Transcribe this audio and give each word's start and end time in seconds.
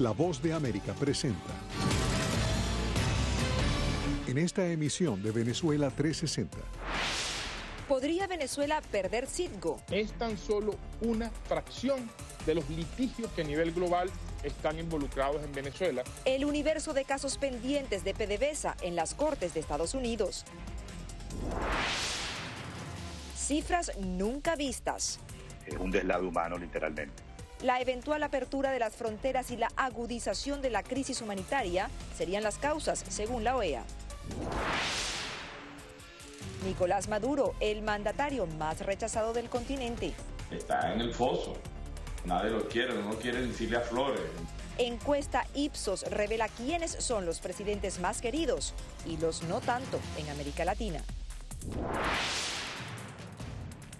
La 0.00 0.12
Voz 0.12 0.40
de 0.40 0.54
América 0.54 0.94
presenta. 0.94 1.52
En 4.26 4.38
esta 4.38 4.66
emisión 4.66 5.22
de 5.22 5.30
Venezuela 5.30 5.90
360. 5.90 6.56
¿Podría 7.86 8.26
Venezuela 8.26 8.80
perder 8.90 9.26
Citgo? 9.26 9.82
Es 9.90 10.12
tan 10.12 10.38
solo 10.38 10.76
una 11.02 11.28
fracción 11.46 12.10
de 12.46 12.54
los 12.54 12.70
litigios 12.70 13.30
que 13.32 13.42
a 13.42 13.44
nivel 13.44 13.72
global 13.72 14.08
están 14.42 14.78
involucrados 14.78 15.44
en 15.44 15.52
Venezuela. 15.52 16.02
El 16.24 16.46
universo 16.46 16.94
de 16.94 17.04
casos 17.04 17.36
pendientes 17.36 18.02
de 18.02 18.14
PDVSA 18.14 18.78
en 18.80 18.96
las 18.96 19.12
Cortes 19.12 19.52
de 19.52 19.60
Estados 19.60 19.92
Unidos. 19.92 20.46
Cifras 23.36 23.92
nunca 23.98 24.56
vistas. 24.56 25.20
Es 25.66 25.76
un 25.76 25.90
deslado 25.90 26.26
humano, 26.26 26.56
literalmente. 26.56 27.29
La 27.62 27.78
eventual 27.78 28.22
apertura 28.22 28.70
de 28.70 28.78
las 28.78 28.96
fronteras 28.96 29.50
y 29.50 29.56
la 29.56 29.70
agudización 29.76 30.62
de 30.62 30.70
la 30.70 30.82
crisis 30.82 31.20
humanitaria 31.20 31.90
serían 32.16 32.42
las 32.42 32.56
causas, 32.56 33.04
según 33.08 33.44
la 33.44 33.54
OEA. 33.54 33.84
Nicolás 36.64 37.08
Maduro, 37.08 37.54
el 37.60 37.82
mandatario 37.82 38.46
más 38.46 38.80
rechazado 38.80 39.34
del 39.34 39.50
continente. 39.50 40.14
Está 40.50 40.94
en 40.94 41.02
el 41.02 41.12
foso. 41.12 41.54
Nadie 42.24 42.50
lo 42.50 42.66
quiere, 42.66 42.94
no 42.94 43.14
quiere 43.16 43.46
decirle 43.46 43.76
a 43.76 43.80
Flores. 43.80 44.22
Encuesta 44.78 45.46
Ipsos 45.54 46.04
revela 46.10 46.48
quiénes 46.48 46.92
son 46.92 47.26
los 47.26 47.40
presidentes 47.40 48.00
más 48.00 48.22
queridos 48.22 48.72
y 49.06 49.18
los 49.18 49.42
no 49.42 49.60
tanto 49.60 50.00
en 50.16 50.30
América 50.30 50.64
Latina. 50.64 51.02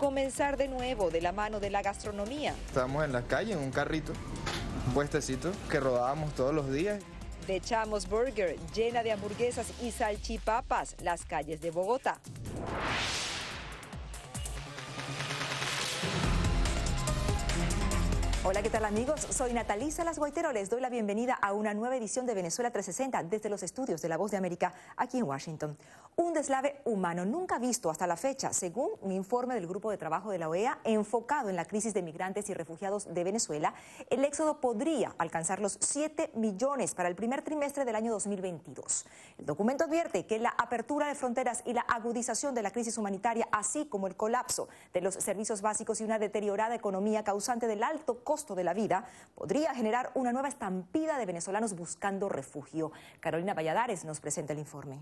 Comenzar 0.01 0.57
de 0.57 0.67
nuevo 0.67 1.11
de 1.11 1.21
la 1.21 1.31
mano 1.31 1.61
de 1.61 1.69
la 1.69 1.83
gastronomía. 1.83 2.55
Estábamos 2.69 3.05
en 3.05 3.13
la 3.13 3.21
calle, 3.21 3.53
en 3.53 3.59
un 3.59 3.71
carrito, 3.71 4.15
un 4.87 4.95
puestecito 4.95 5.53
que 5.71 5.79
rodábamos 5.79 6.35
todos 6.35 6.55
los 6.55 6.73
días. 6.73 7.03
De 7.47 7.61
Chamos 7.61 8.09
Burger, 8.09 8.57
llena 8.75 9.03
de 9.03 9.13
hamburguesas 9.13 9.67
y 9.83 9.91
salchipapas, 9.91 10.97
las 11.03 11.27
calles 11.27 11.61
de 11.61 11.71
Bogotá. 11.71 12.19
Hola, 18.43 18.63
¿qué 18.63 18.71
tal 18.71 18.87
amigos? 18.87 19.21
Soy 19.29 19.53
Natalisa 19.53 20.03
Las 20.03 20.19
Guaitero. 20.19 20.51
Les 20.51 20.71
doy 20.71 20.81
la 20.81 20.89
bienvenida 20.89 21.35
a 21.35 21.53
una 21.53 21.75
nueva 21.75 21.99
edición 21.99 22.25
de 22.25 22.33
Venezuela 22.33 22.71
360 22.71 23.25
desde 23.25 23.51
los 23.51 23.63
estudios 23.63 24.01
de 24.01 24.09
La 24.09 24.17
Voz 24.17 24.31
de 24.31 24.39
América 24.39 24.73
aquí 24.97 25.19
en 25.19 25.25
Washington. 25.25 25.77
Un 26.17 26.33
deslave 26.33 26.81
humano 26.87 27.27
nunca 27.27 27.59
visto 27.59 27.91
hasta 27.91 28.07
la 28.07 28.17
fecha, 28.17 28.55
según 28.55 28.93
un 29.03 29.13
informe 29.13 29.55
del 29.55 29.67
Grupo 29.67 29.91
de 29.91 29.99
Trabajo 29.99 30.31
de 30.31 30.39
la 30.39 30.49
OEA 30.49 30.79
enfocado 30.85 31.51
en 31.51 31.57
la 31.57 31.67
crisis 31.67 31.93
de 31.93 32.01
migrantes 32.01 32.49
y 32.49 32.55
refugiados 32.55 33.13
de 33.13 33.25
Venezuela. 33.25 33.75
El 34.09 34.25
éxodo 34.25 34.59
podría 34.59 35.15
alcanzar 35.19 35.61
los 35.61 35.77
7 35.79 36.31
millones 36.35 36.95
para 36.95 37.11
el 37.11 37.17
primer 37.17 37.43
trimestre 37.43 37.85
del 37.85 37.95
año 37.95 38.11
2022. 38.11 39.05
El 39.37 39.45
documento 39.45 39.85
advierte 39.85 40.25
que 40.25 40.39
la 40.39 40.55
apertura 40.57 41.09
de 41.09 41.15
fronteras 41.15 41.63
y 41.67 41.75
la 41.75 41.83
agudización 41.83 42.55
de 42.55 42.63
la 42.63 42.71
crisis 42.71 42.97
humanitaria, 42.97 43.49
así 43.53 43.85
como 43.85 44.07
el 44.07 44.17
colapso 44.17 44.71
de 44.95 45.03
los 45.03 45.15
servicios 45.15 45.61
básicos 45.61 46.01
y 46.01 46.05
una 46.05 46.19
deteriorada 46.19 46.75
economía 46.75 47.23
causante 47.23 47.67
del 47.67 47.83
alto 47.83 48.25
costo 48.25 48.30
de 48.31 48.63
la 48.63 48.75
vida 48.75 49.05
podría 49.35 49.75
generar 49.75 50.13
una 50.15 50.33
nueva 50.33 50.47
estampida 50.47 51.19
de 51.19 51.27
venezolanos 51.27 51.75
buscando 51.75 52.29
refugio. 52.29 52.93
Carolina 53.19 53.55
Valladares 53.55 54.05
nos 54.05 54.21
presenta 54.21 54.53
el 54.53 54.61
informe. 54.61 55.01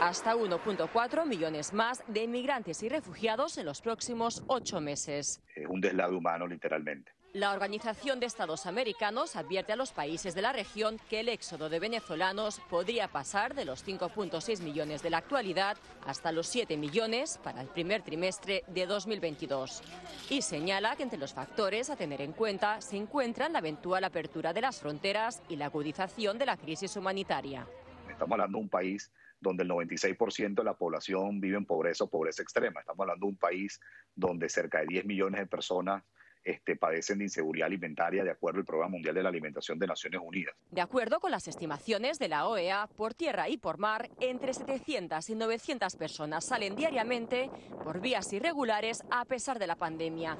Hasta 0.00 0.36
1.4 0.36 1.26
millones 1.26 1.72
más 1.72 2.04
de 2.06 2.24
inmigrantes 2.24 2.82
y 2.82 2.90
refugiados 2.90 3.56
en 3.56 3.64
los 3.64 3.80
próximos 3.80 4.44
ocho 4.46 4.78
meses. 4.80 5.42
Es 5.56 5.66
un 5.66 5.80
deslado 5.80 6.18
humano, 6.18 6.46
literalmente. 6.46 7.10
La 7.34 7.52
Organización 7.52 8.20
de 8.20 8.26
Estados 8.26 8.64
Americanos 8.64 9.36
advierte 9.36 9.74
a 9.74 9.76
los 9.76 9.92
países 9.92 10.34
de 10.34 10.40
la 10.40 10.54
región 10.54 10.98
que 11.10 11.20
el 11.20 11.28
éxodo 11.28 11.68
de 11.68 11.78
venezolanos 11.78 12.58
podría 12.70 13.08
pasar 13.08 13.54
de 13.54 13.66
los 13.66 13.86
5.6 13.86 14.62
millones 14.62 15.02
de 15.02 15.10
la 15.10 15.18
actualidad 15.18 15.76
hasta 16.06 16.32
los 16.32 16.46
7 16.46 16.78
millones 16.78 17.38
para 17.44 17.60
el 17.60 17.68
primer 17.68 18.00
trimestre 18.00 18.64
de 18.68 18.86
2022. 18.86 19.82
Y 20.30 20.40
señala 20.40 20.96
que 20.96 21.02
entre 21.02 21.18
los 21.18 21.34
factores 21.34 21.90
a 21.90 21.96
tener 21.96 22.22
en 22.22 22.32
cuenta 22.32 22.80
se 22.80 22.96
encuentran 22.96 23.52
la 23.52 23.58
eventual 23.58 24.04
apertura 24.04 24.54
de 24.54 24.62
las 24.62 24.80
fronteras 24.80 25.42
y 25.50 25.56
la 25.56 25.66
agudización 25.66 26.38
de 26.38 26.46
la 26.46 26.56
crisis 26.56 26.96
humanitaria. 26.96 27.66
Estamos 28.08 28.32
hablando 28.32 28.56
de 28.56 28.64
un 28.64 28.70
país 28.70 29.12
donde 29.38 29.64
el 29.64 29.68
96% 29.68 30.54
de 30.54 30.64
la 30.64 30.74
población 30.74 31.40
vive 31.40 31.58
en 31.58 31.66
pobreza 31.66 32.04
o 32.04 32.10
pobreza 32.10 32.42
extrema. 32.42 32.80
Estamos 32.80 33.00
hablando 33.00 33.26
de 33.26 33.32
un 33.32 33.38
país 33.38 33.78
donde 34.14 34.48
cerca 34.48 34.80
de 34.80 34.86
10 34.86 35.04
millones 35.04 35.40
de 35.40 35.46
personas 35.46 36.02
este, 36.48 36.76
padecen 36.76 37.18
de 37.18 37.24
inseguridad 37.24 37.66
alimentaria 37.66 38.24
de 38.24 38.30
acuerdo 38.30 38.60
al 38.60 38.64
Programa 38.64 38.92
Mundial 38.92 39.14
de 39.14 39.22
la 39.22 39.28
Alimentación 39.28 39.78
de 39.78 39.86
Naciones 39.86 40.20
Unidas. 40.24 40.54
De 40.70 40.80
acuerdo 40.80 41.20
con 41.20 41.30
las 41.30 41.46
estimaciones 41.46 42.18
de 42.18 42.28
la 42.28 42.48
OEA, 42.48 42.88
por 42.96 43.12
tierra 43.12 43.50
y 43.50 43.58
por 43.58 43.76
mar, 43.76 44.08
entre 44.18 44.54
700 44.54 45.28
y 45.28 45.34
900 45.34 45.96
personas 45.96 46.46
salen 46.46 46.74
diariamente 46.74 47.50
por 47.84 48.00
vías 48.00 48.32
irregulares 48.32 49.02
a 49.10 49.26
pesar 49.26 49.58
de 49.58 49.66
la 49.66 49.76
pandemia. 49.76 50.38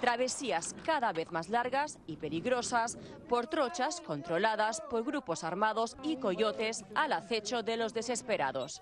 Travesías 0.00 0.76
cada 0.84 1.12
vez 1.12 1.32
más 1.32 1.48
largas 1.48 1.98
y 2.06 2.18
peligrosas 2.18 2.98
por 3.28 3.48
trochas 3.48 4.00
controladas 4.00 4.80
por 4.82 5.04
grupos 5.04 5.42
armados 5.42 5.96
y 6.04 6.18
coyotes 6.18 6.84
al 6.94 7.12
acecho 7.14 7.64
de 7.64 7.76
los 7.76 7.94
desesperados. 7.94 8.80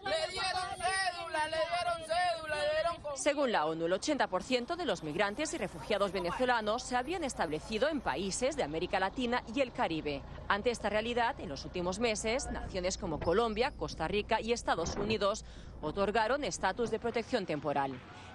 Según 3.15 3.53
la 3.53 3.67
ONU, 3.67 3.87
el 3.87 3.93
80% 3.93 4.77
de 4.77 4.85
los 4.85 5.03
migrantes 5.03 5.55
y 5.55 5.59
refugiados 5.59 6.13
venezolanos 6.13 6.83
se 6.83 6.97
habían 6.97 7.23
establecido 7.23 7.89
en 7.89 8.01
países 8.01 8.57
de 8.57 8.65
América 8.65 8.99
Latina 8.99 9.43
y 9.55 9.61
el 9.61 9.73
Caribe. 9.73 10.21
Ante 10.49 10.71
esta 10.71 10.89
realidad, 10.89 11.39
en 11.39 11.49
los 11.49 11.65
últimos 11.65 12.01
meses, 12.01 12.51
naciones 12.51 12.99
como 12.99 13.21
Colombia, 13.21 13.71
Costa 13.71 14.09
Rica 14.09 14.41
y 14.41 14.53
Estados 14.53 14.97
Unidos 14.97 15.45
otorgaron 15.81 16.45
estatus 16.45 16.91
de 16.91 16.99
protección 16.99 17.47
temporal. 17.47 17.93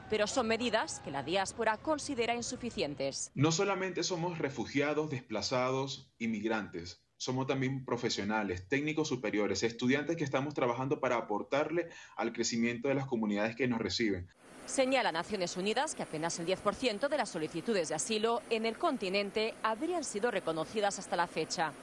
Pero 0.09 0.27
son 0.27 0.47
medidas 0.47 1.01
que 1.01 1.11
la 1.11 1.23
diáspora 1.23 1.77
considera 1.77 2.33
insuficientes. 2.33 3.31
No 3.35 3.51
solamente 3.51 4.03
somos 4.03 4.37
refugiados, 4.39 5.09
desplazados, 5.09 6.09
inmigrantes 6.17 7.03
somos 7.19 7.47
también 7.47 7.83
profesionales, 7.83 8.67
técnicos 8.67 9.09
superiores, 9.09 9.61
estudiantes 9.63 10.15
que 10.15 10.23
estamos 10.23 10.53
trabajando 10.53 11.01
para 11.01 11.17
aportarle 11.17 11.89
al 12.15 12.31
crecimiento 12.31 12.87
de 12.87 12.95
las 12.95 13.05
comunidades 13.05 13.57
que 13.57 13.67
nos 13.67 13.79
reciben. 13.79 14.27
Señala 14.65 15.11
Naciones 15.11 15.57
Unidas 15.57 15.95
que 15.95 16.03
apenas 16.03 16.39
el 16.39 16.47
10% 16.47 17.09
de 17.09 17.17
las 17.17 17.29
solicitudes 17.29 17.89
de 17.89 17.95
asilo 17.95 18.41
en 18.49 18.65
el 18.65 18.77
continente 18.77 19.53
habrían 19.63 20.03
sido 20.03 20.31
reconocidas 20.31 20.97
hasta 20.97 21.17
la 21.17 21.27
fecha. 21.27 21.73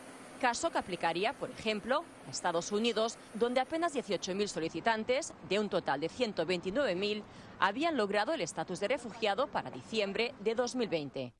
Caso 0.40 0.70
que 0.70 0.78
aplicaría, 0.78 1.32
por 1.32 1.50
ejemplo, 1.50 2.04
a 2.26 2.30
Estados 2.30 2.70
Unidos, 2.70 3.16
donde 3.34 3.60
apenas 3.60 3.94
18.000 3.94 4.46
solicitantes, 4.48 5.32
de 5.48 5.58
un 5.58 5.68
total 5.68 6.00
de 6.00 6.08
129.000, 6.10 7.22
habían 7.58 7.96
logrado 7.96 8.34
el 8.34 8.42
estatus 8.42 8.80
de 8.80 8.88
refugiado 8.88 9.46
para 9.46 9.70
diciembre 9.70 10.34
de 10.40 10.54
2020. 10.54 11.32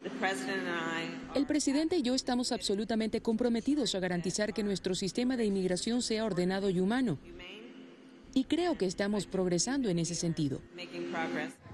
El 1.35 1.47
presidente 1.47 1.97
y 1.97 2.03
yo 2.03 2.15
estamos 2.15 2.53
absolutamente 2.53 3.21
comprometidos 3.21 3.95
a 3.95 4.01
garantizar 4.01 4.55
que 4.55 4.63
nuestro 4.63 4.95
sistema 4.95 5.37
de 5.37 5.45
inmigración 5.45 6.01
sea 6.01 6.25
ordenado 6.25 6.71
y 6.71 6.81
humano. 6.81 7.19
Y 8.33 8.45
creo 8.45 8.77
que 8.77 8.87
estamos 8.87 9.27
progresando 9.27 9.89
en 9.89 9.99
ese 9.99 10.15
sentido. 10.15 10.61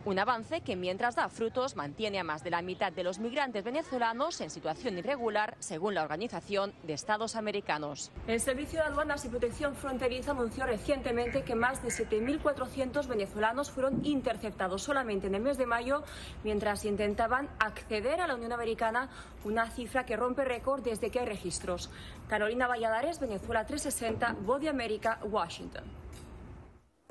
Un 0.05 0.19
avance 0.19 0.63
que 0.63 0.75
mientras 0.75 1.15
da 1.15 1.29
frutos 1.29 1.77
mantiene 1.77 2.19
a 2.19 2.25
más 2.25 2.43
de 2.43 2.51
la 2.51 2.61
mitad 2.61 2.93
de 2.93 3.05
los 3.05 3.21
migrantes 3.21 3.63
venezolanos 3.63 4.41
en 4.41 4.51
situación 4.51 4.99
irregular, 4.99 5.55
según 5.61 5.95
la 5.95 6.03
Organización 6.03 6.75
de 6.83 6.95
Estados 6.95 7.37
Americanos. 7.37 8.11
El 8.27 8.41
Servicio 8.41 8.81
de 8.81 8.87
Aduanas 8.87 9.25
y 9.25 9.29
Protección 9.29 9.77
Fronteriza 9.77 10.33
anunció 10.33 10.67
recientemente 10.67 11.43
que 11.43 11.55
más 11.55 11.85
de 11.85 11.91
7.400 11.91 13.07
venezolanos 13.07 13.71
fueron 13.71 14.05
interceptados 14.05 14.83
solamente 14.83 15.29
en 15.29 15.37
el 15.37 15.43
mes 15.43 15.57
de 15.57 15.67
mayo 15.67 16.03
mientras 16.43 16.85
intentaban 16.85 17.49
acceder 17.61 18.21
a 18.21 18.27
la 18.27 18.35
Unión 18.35 18.51
Americana, 18.51 19.09
una 19.45 19.71
cifra 19.71 20.05
que 20.05 20.17
rompe 20.17 20.45
récord 20.45 20.83
desde 20.83 21.11
que 21.11 21.21
hay 21.21 21.27
registros. 21.27 21.91
Carolina 22.29 22.67
Valladares, 22.67 23.21
Venezuela 23.21 23.65
360, 23.65 24.35
Voz 24.45 24.61
de 24.61 24.69
América, 24.69 25.21
Washington. 25.23 26.02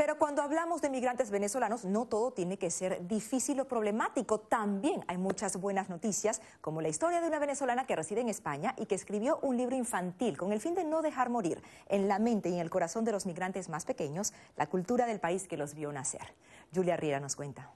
Pero 0.02 0.18
cuando 0.18 0.42
hablamos 0.42 0.82
de 0.82 0.90
migrantes 0.90 1.30
venezolanos, 1.30 1.86
no 1.86 2.08
todo 2.08 2.32
tiene 2.32 2.58
que 2.58 2.72
ser 2.72 3.08
difícil 3.08 3.60
o 3.60 3.68
problemático. 3.68 4.40
También 4.40 5.06
hay 5.06 5.20
muchas 5.20 5.58
buenas 5.58 5.90
noticias, 5.90 6.42
como 6.60 6.82
la 6.82 6.90
historia 6.90 7.22
de 7.22 7.28
una 7.28 7.38
venezolana 7.38 7.86
que 7.86 7.96
reside 7.96 8.22
en 8.22 8.28
España 8.28 8.74
y 8.80 8.88
que 8.88 8.96
escribió 8.96 9.38
un 9.44 9.58
libro 9.58 9.76
infantil 9.76 10.40
con 10.40 10.54
el 10.54 10.60
fin 10.60 10.74
de 10.74 10.86
no 10.86 11.04
dejar 11.04 11.30
morir 11.30 11.62
en 11.88 12.08
la 12.08 12.18
mente 12.18 12.50
y 12.50 12.56
en 12.56 12.62
el 12.62 12.72
corazón 12.72 13.06
de 13.06 13.12
los 13.12 13.28
migrantes 13.28 13.70
más 13.70 13.86
pequeños 13.86 14.34
la 14.56 14.66
cultura 14.66 15.06
del 15.06 15.20
país 15.20 15.48
que 15.48 15.56
los 15.56 15.76
vio 15.76 15.92
nacer. 15.92 16.34
Julia 16.74 16.98
Riera 16.98 17.20
nos 17.20 17.36
cuenta. 17.36 17.70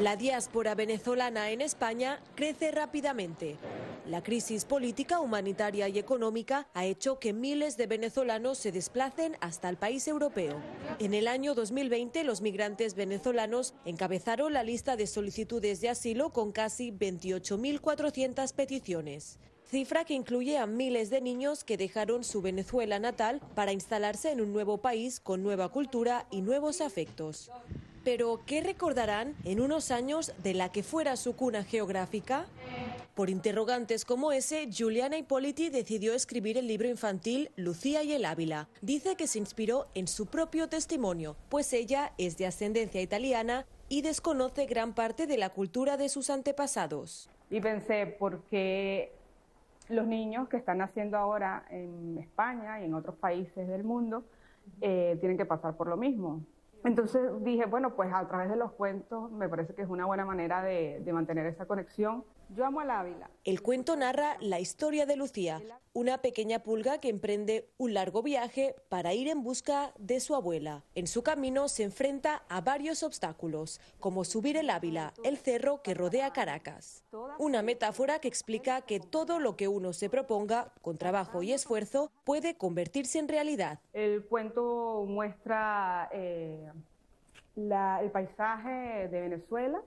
La 0.00 0.16
diáspora 0.16 0.74
venezolana 0.74 1.50
en 1.50 1.60
España 1.60 2.18
crece 2.34 2.72
rápidamente. 2.72 3.58
La 4.06 4.22
crisis 4.22 4.66
política, 4.66 5.20
humanitaria 5.20 5.88
y 5.88 5.98
económica 5.98 6.68
ha 6.74 6.84
hecho 6.84 7.18
que 7.18 7.32
miles 7.32 7.78
de 7.78 7.86
venezolanos 7.86 8.58
se 8.58 8.70
desplacen 8.70 9.36
hasta 9.40 9.70
el 9.70 9.78
país 9.78 10.06
europeo. 10.06 10.60
En 10.98 11.14
el 11.14 11.26
año 11.26 11.54
2020, 11.54 12.22
los 12.24 12.42
migrantes 12.42 12.96
venezolanos 12.96 13.72
encabezaron 13.86 14.52
la 14.52 14.62
lista 14.62 14.96
de 14.96 15.06
solicitudes 15.06 15.80
de 15.80 15.88
asilo 15.88 16.34
con 16.34 16.52
casi 16.52 16.92
28.400 16.92 18.52
peticiones 18.52 19.38
cifra 19.66 20.04
que 20.04 20.14
incluye 20.14 20.58
a 20.58 20.66
miles 20.66 21.10
de 21.10 21.20
niños 21.20 21.64
que 21.64 21.76
dejaron 21.76 22.22
su 22.22 22.42
Venezuela 22.42 23.00
natal 23.00 23.40
para 23.56 23.72
instalarse 23.72 24.30
en 24.30 24.40
un 24.40 24.52
nuevo 24.52 24.78
país 24.78 25.18
con 25.18 25.42
nueva 25.42 25.68
cultura 25.70 26.26
y 26.30 26.42
nuevos 26.42 26.80
afectos. 26.80 27.50
Pero, 28.04 28.40
¿qué 28.46 28.60
recordarán 28.60 29.34
en 29.44 29.60
unos 29.60 29.90
años 29.90 30.34
de 30.42 30.52
la 30.52 30.70
que 30.70 30.82
fuera 30.82 31.16
su 31.16 31.34
cuna 31.36 31.64
geográfica? 31.64 32.44
Por 33.14 33.30
interrogantes 33.30 34.04
como 34.04 34.30
ese, 34.30 34.68
Juliana 34.76 35.16
Hipóliti 35.16 35.70
decidió 35.70 36.12
escribir 36.12 36.58
el 36.58 36.66
libro 36.66 36.86
infantil 36.86 37.50
Lucía 37.56 38.02
y 38.02 38.12
el 38.12 38.26
Ávila. 38.26 38.68
Dice 38.82 39.16
que 39.16 39.26
se 39.26 39.38
inspiró 39.38 39.86
en 39.94 40.06
su 40.06 40.26
propio 40.26 40.68
testimonio, 40.68 41.36
pues 41.48 41.72
ella 41.72 42.12
es 42.18 42.36
de 42.36 42.46
ascendencia 42.46 43.00
italiana 43.00 43.64
y 43.88 44.02
desconoce 44.02 44.66
gran 44.66 44.94
parte 44.94 45.26
de 45.26 45.38
la 45.38 45.48
cultura 45.48 45.96
de 45.96 46.10
sus 46.10 46.28
antepasados. 46.28 47.30
Y 47.48 47.60
pensé, 47.60 48.06
¿por 48.06 48.42
qué 48.50 49.12
los 49.88 50.06
niños 50.06 50.48
que 50.48 50.56
están 50.56 50.78
naciendo 50.78 51.16
ahora 51.16 51.64
en 51.70 52.18
España 52.18 52.80
y 52.80 52.84
en 52.84 52.94
otros 52.94 53.16
países 53.16 53.66
del 53.68 53.84
mundo 53.84 54.24
eh, 54.80 55.16
tienen 55.20 55.36
que 55.38 55.46
pasar 55.46 55.76
por 55.76 55.88
lo 55.88 55.96
mismo. 55.96 56.42
Entonces 56.84 57.22
dije, 57.42 57.64
bueno, 57.66 57.94
pues 57.96 58.12
a 58.12 58.28
través 58.28 58.50
de 58.50 58.56
los 58.56 58.72
cuentos 58.72 59.30
me 59.32 59.48
parece 59.48 59.74
que 59.74 59.82
es 59.82 59.88
una 59.88 60.04
buena 60.04 60.24
manera 60.26 60.62
de, 60.62 61.00
de 61.00 61.12
mantener 61.12 61.46
esa 61.46 61.66
conexión 61.66 62.24
yo 62.50 62.64
amo 62.64 62.80
al 62.80 62.90
Ávila. 62.90 63.30
El 63.44 63.62
cuento 63.62 63.96
narra 63.96 64.36
la 64.40 64.60
historia 64.60 65.06
de 65.06 65.16
Lucía, 65.16 65.60
una 65.92 66.18
pequeña 66.18 66.60
pulga 66.60 66.98
que 66.98 67.08
emprende 67.08 67.68
un 67.78 67.94
largo 67.94 68.22
viaje 68.22 68.74
para 68.88 69.14
ir 69.14 69.28
en 69.28 69.42
busca 69.42 69.92
de 69.98 70.20
su 70.20 70.34
abuela. 70.34 70.84
En 70.94 71.06
su 71.06 71.22
camino 71.22 71.68
se 71.68 71.84
enfrenta 71.84 72.44
a 72.48 72.60
varios 72.60 73.02
obstáculos, 73.02 73.80
como 74.00 74.24
subir 74.24 74.56
el 74.56 74.70
Ávila, 74.70 75.12
el 75.24 75.38
cerro 75.38 75.82
que 75.82 75.94
rodea 75.94 76.32
Caracas. 76.32 77.04
Una 77.38 77.62
metáfora 77.62 78.18
que 78.18 78.28
explica 78.28 78.82
que 78.82 79.00
todo 79.00 79.38
lo 79.38 79.56
que 79.56 79.68
uno 79.68 79.92
se 79.92 80.10
proponga, 80.10 80.72
con 80.82 80.98
trabajo 80.98 81.42
y 81.42 81.52
esfuerzo, 81.52 82.10
puede 82.24 82.56
convertirse 82.56 83.18
en 83.18 83.28
realidad. 83.28 83.78
El 83.92 84.24
cuento 84.24 85.04
muestra 85.06 86.08
eh, 86.12 86.70
el 87.56 88.10
paisaje 88.10 89.08
de 89.08 89.20
Venezuela 89.20 89.82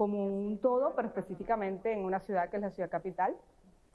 como 0.00 0.24
un 0.24 0.56
todo, 0.56 0.94
pero 0.96 1.08
específicamente 1.08 1.92
en 1.92 2.06
una 2.06 2.20
ciudad 2.20 2.48
que 2.48 2.56
es 2.56 2.62
la 2.62 2.70
ciudad 2.70 2.88
capital. 2.88 3.36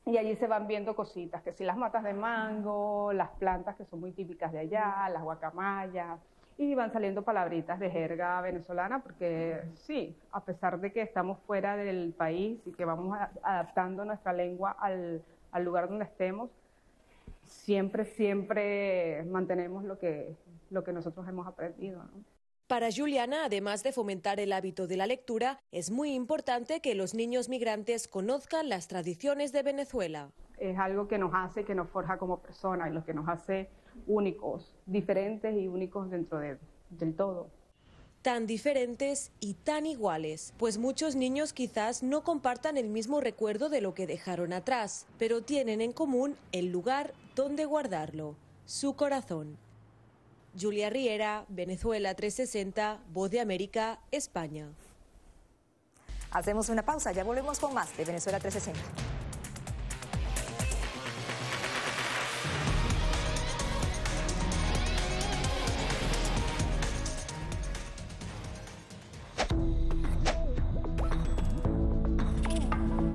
Y 0.06 0.20
allí 0.20 0.36
se 0.36 0.46
van 0.46 0.68
viendo 0.68 0.96
cositas, 0.96 1.42
que 1.42 1.52
si 1.52 1.64
las 1.64 1.78
matas 1.78 2.04
de 2.04 2.14
mango, 2.14 3.12
las 3.12 3.32
plantas 3.40 3.76
que 3.76 3.86
son 3.86 4.02
muy 4.02 4.12
típicas 4.12 4.52
de 4.52 4.60
allá, 4.60 5.10
las 5.10 5.24
guacamayas, 5.24 6.20
y 6.60 6.76
van 6.76 6.94
saliendo 6.94 7.24
palabritas 7.24 7.80
de 7.80 7.90
jerga 7.90 8.40
venezolana, 8.42 9.02
porque 9.02 9.64
sí, 9.74 10.16
a 10.32 10.42
pesar 10.42 10.80
de 10.80 10.94
que 10.94 11.02
estamos 11.02 11.40
fuera 11.40 11.76
del 11.76 12.14
país 12.16 12.62
y 12.68 12.74
que 12.74 12.86
vamos 12.86 13.18
adaptando 13.42 14.06
nuestra 14.06 14.32
lengua 14.32 14.78
al, 14.80 15.24
al 15.52 15.64
lugar 15.64 15.90
donde 15.90 16.06
estemos, 16.06 16.52
siempre, 17.46 18.06
siempre 18.06 19.24
mantenemos 19.24 19.84
lo 19.84 19.98
que, 19.98 20.36
lo 20.70 20.84
que 20.84 20.94
nosotros 20.94 21.28
hemos 21.28 21.48
aprendido. 21.48 22.04
¿no? 22.04 22.35
Para 22.68 22.90
Juliana, 22.92 23.46
además 23.46 23.84
de 23.84 23.92
fomentar 23.92 24.40
el 24.40 24.52
hábito 24.52 24.88
de 24.88 24.98
la 24.98 25.06
lectura, 25.06 25.60
es 25.72 25.92
muy 25.92 26.14
importante 26.14 26.80
que 26.80 26.96
los 26.96 27.14
niños 27.14 27.48
migrantes 27.48 28.08
conozcan 28.08 28.70
las 28.70 28.88
tradiciones 28.88 29.52
de 29.52 29.62
Venezuela. 29.62 30.32
Es 30.58 30.76
algo 30.80 31.08
que 31.08 31.20
nos 31.20 31.32
hace, 31.36 31.64
que 31.64 31.76
nos 31.76 31.90
forja 31.90 32.18
como 32.18 32.40
personas 32.40 32.90
y 32.90 32.94
lo 32.94 33.06
que 33.06 33.14
nos 33.14 33.30
hace 33.30 33.70
únicos, 34.08 34.76
diferentes 34.88 35.56
y 35.56 35.68
únicos 35.68 36.10
dentro 36.10 36.40
de, 36.40 36.58
del 36.90 37.16
todo 37.16 37.52
tan 38.24 38.48
diferentes 38.48 39.32
y 39.40 39.54
tan 39.54 39.86
iguales, 39.86 40.56
pues 40.58 40.80
muchos 40.80 41.16
niños 41.16 41.54
quizás 41.54 42.02
no 42.02 42.24
compartan 42.24 42.76
el 42.76 42.90
mismo 42.90 43.22
recuerdo 43.22 43.70
de 43.70 43.82
lo 43.82 43.94
que 43.94 44.08
dejaron 44.08 44.52
atrás, 44.52 45.06
pero 45.20 45.44
tienen 45.44 45.80
en 45.80 45.92
común 45.92 46.36
el 46.52 46.72
lugar 46.72 47.14
donde 47.36 47.66
guardarlo, 47.66 48.36
su 48.66 48.96
corazón. 48.96 49.60
Julia 50.60 50.90
Riera, 50.90 51.46
Venezuela 51.50 52.14
360, 52.14 53.00
Voz 53.12 53.30
de 53.30 53.40
América, 53.40 54.00
España. 54.12 54.68
Hacemos 56.32 56.70
una 56.70 56.84
pausa, 56.84 57.12
ya 57.12 57.24
volvemos 57.24 57.60
con 57.60 57.74
más 57.74 57.96
de 57.98 58.06
Venezuela 58.06 58.40
360. 58.40 59.15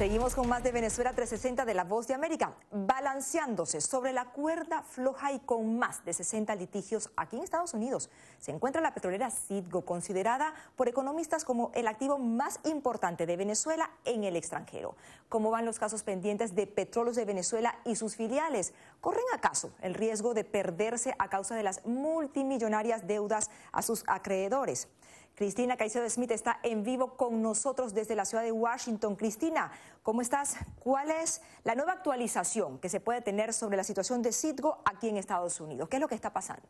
Seguimos 0.00 0.34
con 0.34 0.48
más 0.48 0.62
de 0.62 0.72
Venezuela 0.72 1.12
360 1.12 1.66
de 1.66 1.74
La 1.74 1.84
Voz 1.84 2.06
de 2.06 2.14
América, 2.14 2.54
balanceándose 2.70 3.82
sobre 3.82 4.14
la 4.14 4.24
cuerda 4.24 4.82
floja 4.82 5.30
y 5.30 5.40
con 5.40 5.78
más 5.78 6.02
de 6.06 6.14
60 6.14 6.54
litigios 6.54 7.10
aquí 7.18 7.36
en 7.36 7.42
Estados 7.42 7.74
Unidos. 7.74 8.08
Se 8.38 8.50
encuentra 8.50 8.80
la 8.80 8.94
petrolera 8.94 9.30
Citgo, 9.30 9.84
considerada 9.84 10.54
por 10.74 10.88
economistas 10.88 11.44
como 11.44 11.70
el 11.74 11.86
activo 11.86 12.16
más 12.16 12.60
importante 12.64 13.26
de 13.26 13.36
Venezuela 13.36 13.90
en 14.06 14.24
el 14.24 14.36
extranjero. 14.36 14.96
¿Cómo 15.28 15.50
van 15.50 15.66
los 15.66 15.78
casos 15.78 16.02
pendientes 16.02 16.54
de 16.54 16.66
petróleos 16.66 17.16
de 17.16 17.26
Venezuela 17.26 17.78
y 17.84 17.96
sus 17.96 18.16
filiales? 18.16 18.72
¿Corren 19.02 19.26
acaso 19.34 19.70
el 19.82 19.92
riesgo 19.92 20.32
de 20.32 20.44
perderse 20.44 21.14
a 21.18 21.28
causa 21.28 21.56
de 21.56 21.62
las 21.62 21.84
multimillonarias 21.84 23.06
deudas 23.06 23.50
a 23.70 23.82
sus 23.82 24.04
acreedores? 24.06 24.88
Cristina 25.40 25.78
Caicedo 25.78 26.06
Smith 26.10 26.32
está 26.32 26.60
en 26.62 26.84
vivo 26.84 27.16
con 27.16 27.40
nosotros 27.40 27.94
desde 27.94 28.14
la 28.14 28.26
ciudad 28.26 28.44
de 28.44 28.52
Washington. 28.52 29.16
Cristina, 29.16 29.72
¿cómo 30.02 30.20
estás? 30.20 30.58
¿Cuál 30.80 31.10
es 31.10 31.40
la 31.64 31.74
nueva 31.74 31.92
actualización 31.92 32.78
que 32.78 32.90
se 32.90 33.00
puede 33.00 33.22
tener 33.22 33.54
sobre 33.54 33.78
la 33.78 33.84
situación 33.84 34.20
de 34.20 34.32
Citgo 34.32 34.82
aquí 34.84 35.08
en 35.08 35.16
Estados 35.16 35.58
Unidos? 35.58 35.88
¿Qué 35.88 35.96
es 35.96 36.00
lo 36.02 36.08
que 36.08 36.14
está 36.14 36.34
pasando? 36.34 36.68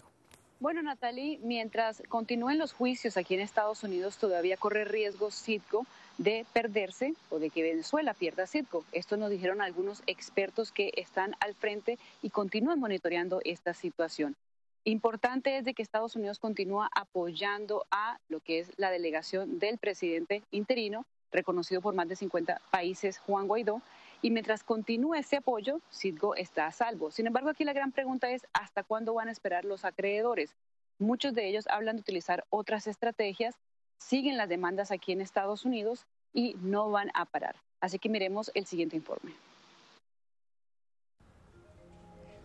Bueno, 0.60 0.82
Natalie, 0.82 1.40
mientras 1.42 2.00
continúen 2.08 2.58
los 2.58 2.72
juicios 2.72 3.16
aquí 3.16 3.34
en 3.34 3.40
Estados 3.40 3.82
Unidos, 3.82 4.18
todavía 4.18 4.56
corre 4.56 4.84
riesgo 4.84 5.32
Citgo 5.32 5.84
de 6.18 6.46
perderse 6.52 7.14
o 7.28 7.40
de 7.40 7.50
que 7.50 7.64
Venezuela 7.64 8.14
pierda 8.14 8.46
Citgo. 8.46 8.84
Esto 8.92 9.16
nos 9.16 9.30
dijeron 9.30 9.62
algunos 9.62 10.04
expertos 10.06 10.70
que 10.70 10.92
están 10.94 11.34
al 11.40 11.56
frente 11.56 11.98
y 12.22 12.30
continúan 12.30 12.78
monitoreando 12.78 13.40
esta 13.44 13.74
situación. 13.74 14.36
Importante 14.84 15.58
es 15.58 15.64
de 15.64 15.74
que 15.74 15.82
Estados 15.82 16.16
Unidos 16.16 16.38
continúa 16.38 16.88
apoyando 16.94 17.86
a 17.90 18.18
lo 18.28 18.40
que 18.40 18.60
es 18.60 18.72
la 18.78 18.90
delegación 18.90 19.58
del 19.58 19.76
presidente 19.76 20.42
interino, 20.50 21.04
reconocido 21.30 21.82
por 21.82 21.94
más 21.94 22.08
de 22.08 22.16
50 22.16 22.62
países, 22.70 23.18
Juan 23.18 23.46
Guaidó, 23.46 23.82
y 24.22 24.30
mientras 24.30 24.64
continúe 24.64 25.14
ese 25.14 25.36
apoyo, 25.36 25.80
Citgo 25.92 26.34
está 26.34 26.66
a 26.66 26.72
salvo. 26.72 27.10
Sin 27.10 27.26
embargo, 27.26 27.50
aquí 27.50 27.64
la 27.64 27.74
gran 27.74 27.92
pregunta 27.92 28.30
es 28.30 28.46
hasta 28.54 28.82
cuándo 28.82 29.14
van 29.14 29.28
a 29.28 29.32
esperar 29.32 29.66
los 29.66 29.84
acreedores. 29.84 30.54
Muchos 30.98 31.34
de 31.34 31.48
ellos 31.48 31.66
hablan 31.68 31.96
de 31.96 32.00
utilizar 32.00 32.44
otras 32.48 32.86
estrategias, 32.86 33.56
siguen 33.98 34.38
las 34.38 34.48
demandas 34.48 34.90
aquí 34.90 35.12
en 35.12 35.20
Estados 35.20 35.64
Unidos 35.66 36.06
y 36.32 36.56
no 36.62 36.90
van 36.90 37.10
a 37.12 37.26
parar. 37.26 37.56
Así 37.80 37.98
que 37.98 38.08
miremos 38.08 38.50
el 38.54 38.64
siguiente 38.64 38.96
informe. 38.96 39.32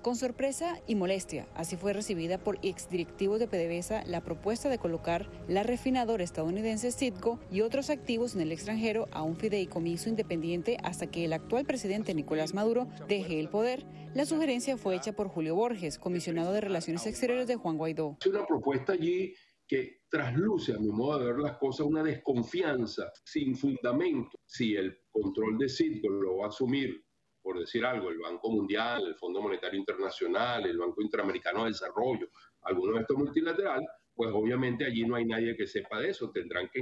Con 0.05 0.15
sorpresa 0.15 0.79
y 0.85 0.93
molestia, 0.93 1.47
así 1.55 1.77
fue 1.77 1.91
recibida 1.91 2.37
por 2.37 2.59
exdirectivos 2.61 3.39
de 3.39 3.47
PDVSA 3.47 4.05
la 4.05 4.21
propuesta 4.21 4.69
de 4.69 4.77
colocar 4.77 5.27
la 5.47 5.63
refinadora 5.63 6.23
estadounidense 6.23 6.91
Citgo 6.91 7.39
y 7.51 7.61
otros 7.61 7.89
activos 7.89 8.35
en 8.35 8.41
el 8.41 8.51
extranjero 8.51 9.07
a 9.11 9.23
un 9.23 9.35
fideicomiso 9.35 10.07
independiente 10.07 10.77
hasta 10.83 11.07
que 11.07 11.25
el 11.25 11.33
actual 11.33 11.65
presidente 11.65 12.13
Nicolás 12.13 12.53
Maduro 12.53 12.87
deje 13.07 13.39
el 13.39 13.49
poder. 13.49 13.83
La 14.13 14.27
sugerencia 14.27 14.77
fue 14.77 14.95
hecha 14.95 15.13
por 15.13 15.27
Julio 15.27 15.55
Borges, 15.55 15.97
comisionado 15.97 16.53
de 16.53 16.61
Relaciones 16.61 17.07
Exteriores 17.07 17.47
de 17.47 17.55
Juan 17.55 17.79
Guaidó. 17.79 18.15
Es 18.21 18.27
una 18.27 18.45
propuesta 18.45 18.93
allí 18.93 19.33
que 19.67 20.01
trasluce, 20.07 20.73
a 20.73 20.77
mi 20.77 20.91
modo 20.91 21.17
de 21.17 21.33
ver 21.33 21.39
las 21.39 21.57
cosas, 21.57 21.87
una 21.87 22.03
desconfianza 22.03 23.11
sin 23.23 23.55
fundamento. 23.55 24.37
Si 24.45 24.75
el 24.75 24.99
control 25.09 25.57
de 25.57 25.67
Citgo 25.67 26.09
lo 26.09 26.37
va 26.37 26.45
a 26.45 26.49
asumir 26.49 27.03
por 27.45 27.59
decir 27.59 27.85
algo, 27.85 28.09
el 28.09 28.17
Banco 28.17 28.49
Mundial, 28.49 29.05
el 29.05 29.13
Fondo 29.13 29.39
Monetario 29.39 29.79
Internacional, 29.79 30.65
el 30.65 30.79
Banco 30.79 30.99
Interamericano 30.99 31.63
de 31.63 31.69
Desarrollo, 31.69 32.27
alguno 32.61 32.95
de 32.95 33.01
estos 33.01 33.17
multilaterales, 33.17 33.87
pues 34.15 34.31
obviamente 34.33 34.83
allí 34.83 35.05
no 35.05 35.13
hay 35.15 35.25
nadie 35.25 35.55
que 35.55 35.67
sepa 35.67 35.99
de 35.99 36.09
eso, 36.09 36.31
tendrán 36.31 36.67
que, 36.73 36.81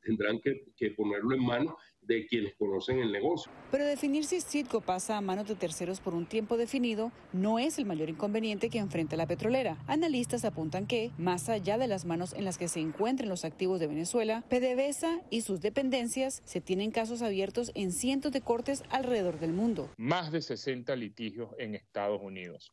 tendrán 0.00 0.38
que, 0.38 0.66
que 0.76 0.92
ponerlo 0.92 1.34
en 1.34 1.44
manos 1.44 1.74
de 2.06 2.26
quienes 2.26 2.54
conocen 2.54 2.98
el 2.98 3.12
negocio. 3.12 3.50
Pero 3.70 3.84
definir 3.84 4.24
si 4.24 4.40
Citgo 4.40 4.80
pasa 4.80 5.16
a 5.16 5.20
manos 5.20 5.48
de 5.48 5.54
terceros 5.54 6.00
por 6.00 6.14
un 6.14 6.26
tiempo 6.26 6.56
definido 6.56 7.12
no 7.32 7.58
es 7.58 7.78
el 7.78 7.86
mayor 7.86 8.08
inconveniente 8.08 8.70
que 8.70 8.78
enfrenta 8.78 9.16
la 9.16 9.26
petrolera. 9.26 9.78
Analistas 9.86 10.44
apuntan 10.44 10.86
que, 10.86 11.10
más 11.18 11.48
allá 11.48 11.78
de 11.78 11.88
las 11.88 12.04
manos 12.04 12.32
en 12.34 12.44
las 12.44 12.58
que 12.58 12.68
se 12.68 12.80
encuentren 12.80 13.28
los 13.28 13.44
activos 13.44 13.80
de 13.80 13.86
Venezuela, 13.86 14.44
PDVSA 14.48 15.22
y 15.30 15.42
sus 15.42 15.60
dependencias 15.60 16.42
se 16.44 16.60
tienen 16.60 16.90
casos 16.90 17.22
abiertos 17.22 17.72
en 17.74 17.92
cientos 17.92 18.32
de 18.32 18.40
cortes 18.40 18.82
alrededor 18.90 19.38
del 19.38 19.52
mundo. 19.52 19.90
Más 19.96 20.32
de 20.32 20.42
60 20.42 20.94
litigios 20.96 21.50
en 21.58 21.74
Estados 21.74 22.20
Unidos. 22.22 22.72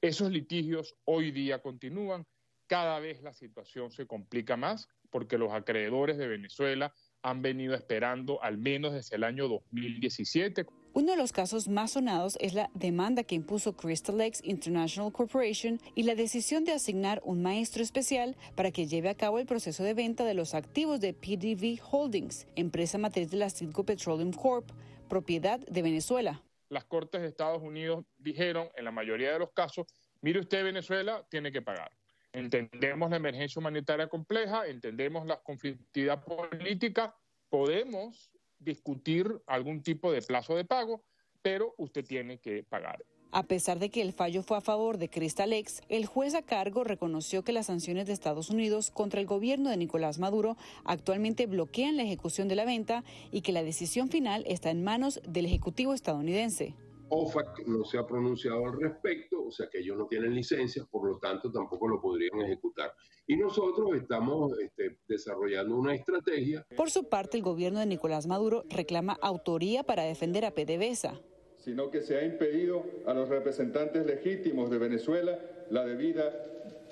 Esos 0.00 0.30
litigios 0.30 0.96
hoy 1.04 1.30
día 1.30 1.60
continúan. 1.62 2.26
Cada 2.66 2.98
vez 2.98 3.22
la 3.22 3.32
situación 3.32 3.90
se 3.90 4.06
complica 4.06 4.56
más 4.56 4.88
porque 5.10 5.38
los 5.38 5.52
acreedores 5.52 6.18
de 6.18 6.26
Venezuela 6.26 6.92
han 7.24 7.40
venido 7.40 7.74
esperando 7.74 8.40
al 8.42 8.58
menos 8.58 8.92
desde 8.92 9.16
el 9.16 9.24
año 9.24 9.48
2017. 9.48 10.66
Uno 10.92 11.12
de 11.12 11.16
los 11.16 11.32
casos 11.32 11.68
más 11.68 11.92
sonados 11.92 12.36
es 12.38 12.52
la 12.52 12.70
demanda 12.74 13.24
que 13.24 13.34
impuso 13.34 13.74
Crystal 13.76 14.16
Lakes 14.16 14.40
International 14.44 15.10
Corporation 15.10 15.80
y 15.94 16.04
la 16.04 16.14
decisión 16.14 16.64
de 16.64 16.72
asignar 16.72 17.20
un 17.24 17.42
maestro 17.42 17.82
especial 17.82 18.36
para 18.54 18.70
que 18.70 18.86
lleve 18.86 19.08
a 19.08 19.16
cabo 19.16 19.38
el 19.38 19.46
proceso 19.46 19.82
de 19.82 19.94
venta 19.94 20.24
de 20.24 20.34
los 20.34 20.54
activos 20.54 21.00
de 21.00 21.14
PDV 21.14 21.82
Holdings, 21.90 22.46
empresa 22.56 22.98
matriz 22.98 23.30
de 23.30 23.38
la 23.38 23.50
Citgo 23.50 23.84
Petroleum 23.84 24.30
Corp, 24.30 24.70
propiedad 25.08 25.58
de 25.60 25.82
Venezuela. 25.82 26.42
Las 26.68 26.84
Cortes 26.84 27.22
de 27.22 27.28
Estados 27.28 27.62
Unidos 27.62 28.04
dijeron 28.18 28.68
en 28.76 28.84
la 28.84 28.90
mayoría 28.90 29.32
de 29.32 29.38
los 29.38 29.50
casos, 29.52 29.86
mire 30.20 30.40
usted 30.40 30.62
Venezuela, 30.62 31.26
tiene 31.30 31.50
que 31.50 31.62
pagar. 31.62 31.90
Entendemos 32.34 33.10
la 33.10 33.16
emergencia 33.16 33.60
humanitaria 33.60 34.08
compleja, 34.08 34.66
entendemos 34.66 35.24
la 35.24 35.40
conflictividad 35.40 36.24
política, 36.24 37.16
podemos 37.48 38.32
discutir 38.58 39.40
algún 39.46 39.84
tipo 39.84 40.10
de 40.10 40.20
plazo 40.20 40.56
de 40.56 40.64
pago, 40.64 41.04
pero 41.42 41.74
usted 41.78 42.04
tiene 42.04 42.40
que 42.40 42.64
pagar. 42.64 43.04
A 43.30 43.44
pesar 43.44 43.78
de 43.78 43.88
que 43.88 44.02
el 44.02 44.12
fallo 44.12 44.42
fue 44.42 44.56
a 44.56 44.60
favor 44.60 44.98
de 44.98 45.08
Crystal 45.08 45.52
X, 45.52 45.82
el 45.88 46.06
juez 46.06 46.34
a 46.34 46.42
cargo 46.42 46.82
reconoció 46.82 47.44
que 47.44 47.52
las 47.52 47.66
sanciones 47.66 48.06
de 48.06 48.12
Estados 48.12 48.50
Unidos 48.50 48.90
contra 48.90 49.20
el 49.20 49.26
gobierno 49.26 49.70
de 49.70 49.76
Nicolás 49.76 50.18
Maduro 50.18 50.56
actualmente 50.84 51.46
bloquean 51.46 51.96
la 51.96 52.02
ejecución 52.02 52.48
de 52.48 52.56
la 52.56 52.64
venta 52.64 53.04
y 53.30 53.42
que 53.42 53.52
la 53.52 53.62
decisión 53.62 54.08
final 54.08 54.42
está 54.48 54.70
en 54.70 54.82
manos 54.82 55.20
del 55.26 55.46
Ejecutivo 55.46 55.94
estadounidense. 55.94 56.74
OFAC 57.08 57.66
no 57.66 57.84
se 57.84 57.98
ha 57.98 58.06
pronunciado 58.06 58.66
al 58.66 58.80
respecto, 58.80 59.44
o 59.44 59.50
sea 59.50 59.68
que 59.70 59.78
ellos 59.78 59.96
no 59.96 60.06
tienen 60.06 60.34
licencias, 60.34 60.86
por 60.86 61.08
lo 61.08 61.18
tanto 61.18 61.50
tampoco 61.50 61.88
lo 61.88 62.00
podrían 62.00 62.40
ejecutar. 62.40 62.92
Y 63.26 63.36
nosotros 63.36 63.90
estamos 63.96 64.58
este, 64.58 64.98
desarrollando 65.08 65.76
una 65.76 65.94
estrategia. 65.94 66.66
Por 66.76 66.90
su 66.90 67.08
parte, 67.08 67.36
el 67.36 67.42
gobierno 67.42 67.80
de 67.80 67.86
Nicolás 67.86 68.26
Maduro 68.26 68.64
reclama 68.68 69.18
autoría 69.20 69.82
para 69.82 70.02
defender 70.04 70.44
a 70.44 70.52
PDVSA. 70.52 71.20
Sino 71.58 71.90
que 71.90 72.02
se 72.02 72.18
ha 72.18 72.24
impedido 72.24 72.84
a 73.06 73.14
los 73.14 73.28
representantes 73.28 74.04
legítimos 74.04 74.70
de 74.70 74.78
Venezuela 74.78 75.38
la 75.70 75.84
debida 75.84 76.30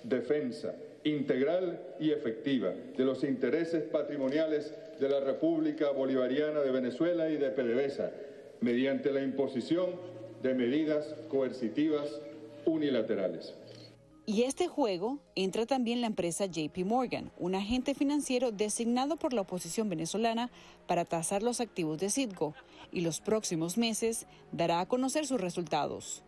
defensa 0.05 0.75
integral 1.05 1.95
y 2.01 2.11
efectiva 2.11 2.71
de 2.71 3.05
los 3.05 3.25
intereses 3.25 3.83
patrimoniales 3.83 4.75
de 4.99 5.09
la 5.09 5.21
República 5.21 5.91
Bolivariana 5.91 6.61
de 6.61 6.71
Venezuela 6.71 7.29
y 7.29 7.37
de 7.37 7.51
PDVSA 7.51 8.11
mediante 8.63 9.13
la 9.13 9.23
imposición 9.23 9.91
de 10.43 10.55
medidas 10.55 11.15
coercitivas 11.29 12.09
unilaterales. 12.65 13.55
Y 14.25 14.45
este 14.45 14.69
juego 14.69 15.19
entra 15.35 15.67
también 15.67 16.01
la 16.01 16.07
empresa 16.07 16.47
JP 16.47 16.79
Morgan, 16.87 17.33
un 17.39 17.57
agente 17.57 17.95
financiero 17.95 18.53
designado 18.53 19.17
por 19.17 19.33
la 19.33 19.41
oposición 19.41 19.89
venezolana 19.89 20.49
para 20.87 21.05
tasar 21.05 21.43
los 21.43 21.61
activos 21.61 21.99
de 21.99 22.09
Citgo, 22.09 22.55
y 22.93 23.01
los 23.01 23.21
próximos 23.21 23.79
meses 23.79 24.27
dará 24.53 24.81
a 24.81 24.87
conocer 24.87 25.27
sus 25.27 25.41
resultados. 25.41 26.23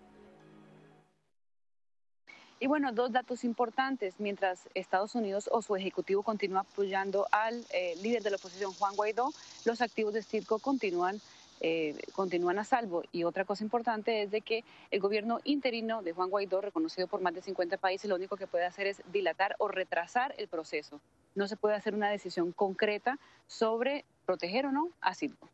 Y 2.58 2.66
bueno, 2.66 2.92
dos 2.92 3.12
datos 3.12 3.44
importantes. 3.44 4.14
Mientras 4.18 4.60
Estados 4.74 5.14
Unidos 5.14 5.50
o 5.52 5.60
su 5.60 5.76
ejecutivo 5.76 6.22
continúa 6.22 6.60
apoyando 6.60 7.26
al 7.30 7.64
eh, 7.70 7.94
líder 8.02 8.22
de 8.22 8.30
la 8.30 8.36
oposición, 8.36 8.72
Juan 8.72 8.96
Guaidó, 8.96 9.32
los 9.64 9.82
activos 9.82 10.14
de 10.14 10.22
Citgo 10.22 10.58
continúan 10.58 11.20
eh, 11.60 11.96
continúan 12.12 12.58
a 12.58 12.64
salvo. 12.64 13.02
Y 13.12 13.24
otra 13.24 13.44
cosa 13.44 13.64
importante 13.64 14.22
es 14.22 14.30
de 14.30 14.40
que 14.40 14.64
el 14.90 15.00
gobierno 15.00 15.40
interino 15.44 16.02
de 16.02 16.12
Juan 16.12 16.30
Guaidó, 16.30 16.60
reconocido 16.60 17.06
por 17.06 17.20
más 17.20 17.34
de 17.34 17.42
50 17.42 17.76
países, 17.78 18.08
lo 18.08 18.16
único 18.16 18.36
que 18.36 18.46
puede 18.46 18.64
hacer 18.64 18.86
es 18.86 19.02
dilatar 19.12 19.56
o 19.58 19.68
retrasar 19.68 20.34
el 20.38 20.48
proceso. 20.48 21.00
No 21.34 21.48
se 21.48 21.56
puede 21.56 21.74
hacer 21.74 21.94
una 21.94 22.10
decisión 22.10 22.52
concreta 22.52 23.18
sobre 23.46 24.04
proteger 24.26 24.66
o 24.66 24.72
no 24.72 24.90
a 25.00 25.14
Citgo. 25.14 25.48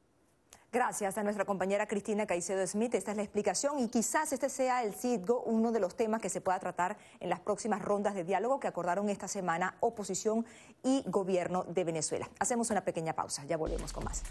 Gracias 0.72 1.18
a 1.18 1.24
nuestra 1.24 1.44
compañera 1.44 1.88
Cristina 1.88 2.26
Caicedo 2.26 2.64
Smith. 2.64 2.94
Esta 2.94 3.10
es 3.10 3.16
la 3.16 3.24
explicación 3.24 3.80
y 3.80 3.88
quizás 3.88 4.32
este 4.32 4.48
sea 4.48 4.84
el 4.84 4.94
CITGO 4.94 5.42
uno 5.42 5.72
de 5.72 5.80
los 5.80 5.96
temas 5.96 6.20
que 6.20 6.28
se 6.28 6.40
pueda 6.40 6.60
tratar 6.60 6.96
en 7.18 7.28
las 7.28 7.40
próximas 7.40 7.82
rondas 7.82 8.14
de 8.14 8.22
diálogo 8.22 8.60
que 8.60 8.68
acordaron 8.68 9.08
esta 9.08 9.26
semana 9.26 9.74
oposición 9.80 10.46
y 10.84 11.02
gobierno 11.06 11.64
de 11.64 11.82
Venezuela. 11.82 12.30
Hacemos 12.38 12.70
una 12.70 12.84
pequeña 12.84 13.14
pausa, 13.14 13.44
ya 13.46 13.56
volvemos 13.56 13.92
con 13.92 14.04
más. 14.04 14.22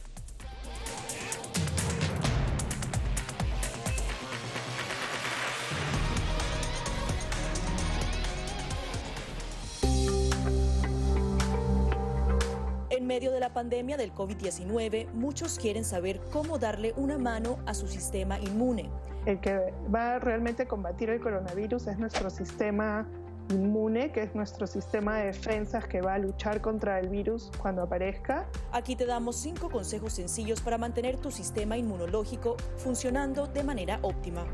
Medio 13.10 13.32
de 13.32 13.39
la 13.39 13.51
pandemia 13.51 13.98
del 13.98 14.13
COVID-19, 14.13 15.12
muchos 15.13 15.58
quieren 15.58 15.84
saber 15.84 16.22
cómo 16.32 16.60
darle 16.60 16.94
una 16.96 17.18
mano 17.18 17.58
a 17.66 17.74
su 17.74 17.88
sistema 17.88 18.39
inmune. 18.39 18.88
El 19.25 19.39
que 19.42 19.74
va 19.94 20.13
a 20.13 20.20
realmente 20.20 20.68
combatir 20.68 21.10
el 21.10 21.20
coronavirus 21.20 21.88
es 21.88 21.98
nuestro 21.98 22.30
sistema 22.30 23.10
inmune, 23.50 24.12
que 24.12 24.22
es 24.22 24.36
nuestro 24.36 24.68
sistema 24.68 25.18
de 25.18 25.25
defensas 25.25 25.88
que 25.88 26.01
va 26.01 26.13
a 26.13 26.20
luchar 26.20 26.62
contra 26.62 27.00
el 27.00 27.10
virus 27.10 27.50
cuando 27.60 27.82
aparezca. 27.82 28.48
Aquí 28.72 28.96
te 28.96 29.08
damos 29.08 29.38
cinco 29.38 29.72
consejos 29.72 30.13
sencillos 30.13 30.62
para 30.62 30.78
mantener 30.78 31.18
tu 31.18 31.32
sistema 31.32 31.78
inmunológico 31.78 32.58
funcionando 32.78 33.48
de 33.48 33.63
manera 33.63 33.98
óptima. 34.04 34.46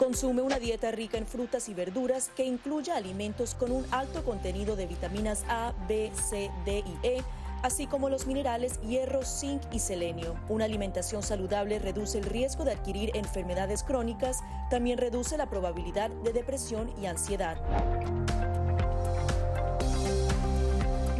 Consume 0.00 0.40
una 0.40 0.58
dieta 0.58 0.90
rica 0.90 1.18
en 1.18 1.26
frutas 1.26 1.68
y 1.68 1.74
verduras 1.74 2.30
que 2.34 2.46
incluya 2.46 2.96
alimentos 2.96 3.54
con 3.54 3.70
un 3.70 3.84
alto 3.90 4.24
contenido 4.24 4.74
de 4.74 4.86
vitaminas 4.86 5.44
A, 5.46 5.74
B, 5.86 6.10
C, 6.14 6.50
D 6.64 6.82
y 6.86 7.06
E 7.06 7.22
así 7.62 7.86
como 7.86 8.08
los 8.08 8.26
minerales 8.26 8.80
hierro, 8.80 9.22
zinc 9.22 9.60
y 9.70 9.78
selenio. 9.78 10.36
Una 10.48 10.64
alimentación 10.64 11.22
saludable 11.22 11.78
reduce 11.78 12.16
el 12.16 12.24
riesgo 12.24 12.64
de 12.64 12.72
adquirir 12.72 13.14
enfermedades 13.14 13.82
crónicas, 13.82 14.38
también 14.70 14.96
reduce 14.96 15.36
la 15.36 15.50
probabilidad 15.50 16.08
de 16.24 16.32
depresión 16.32 16.90
y 16.98 17.04
ansiedad. 17.04 17.58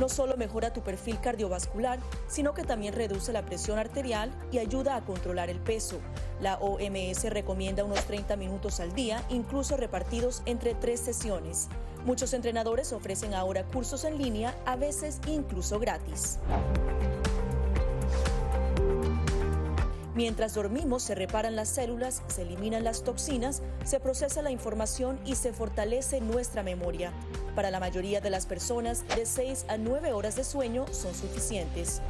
No 0.00 0.08
solo 0.08 0.38
mejora 0.38 0.72
tu 0.72 0.80
perfil 0.80 1.20
cardiovascular, 1.20 1.98
sino 2.26 2.54
que 2.54 2.64
también 2.64 2.94
reduce 2.94 3.34
la 3.34 3.44
presión 3.44 3.78
arterial 3.78 4.32
y 4.50 4.56
ayuda 4.56 4.96
a 4.96 5.04
controlar 5.04 5.50
el 5.50 5.60
peso. 5.60 6.00
La 6.40 6.54
OMS 6.56 7.24
recomienda 7.28 7.84
unos 7.84 8.02
30 8.06 8.34
minutos 8.36 8.80
al 8.80 8.94
día, 8.94 9.22
incluso 9.28 9.76
repartidos 9.76 10.40
entre 10.46 10.74
tres 10.74 11.00
sesiones. 11.00 11.68
Muchos 12.06 12.32
entrenadores 12.32 12.94
ofrecen 12.94 13.34
ahora 13.34 13.64
cursos 13.64 14.04
en 14.04 14.16
línea, 14.16 14.54
a 14.64 14.74
veces 14.74 15.20
incluso 15.26 15.78
gratis. 15.78 16.38
Mientras 20.14 20.54
dormimos 20.54 21.02
se 21.04 21.14
reparan 21.14 21.54
las 21.54 21.68
células, 21.68 22.22
se 22.26 22.42
eliminan 22.42 22.84
las 22.84 23.04
toxinas, 23.04 23.62
se 23.84 24.00
procesa 24.00 24.42
la 24.42 24.50
información 24.50 25.20
y 25.24 25.36
se 25.36 25.52
fortalece 25.52 26.20
nuestra 26.20 26.62
memoria. 26.62 27.12
Para 27.54 27.70
la 27.70 27.80
mayoría 27.80 28.20
de 28.20 28.30
las 28.30 28.46
personas, 28.46 29.04
de 29.16 29.26
6 29.26 29.66
a 29.68 29.76
9 29.76 30.12
horas 30.12 30.36
de 30.36 30.44
sueño 30.44 30.86
son 30.92 31.14
suficientes. 31.14 32.02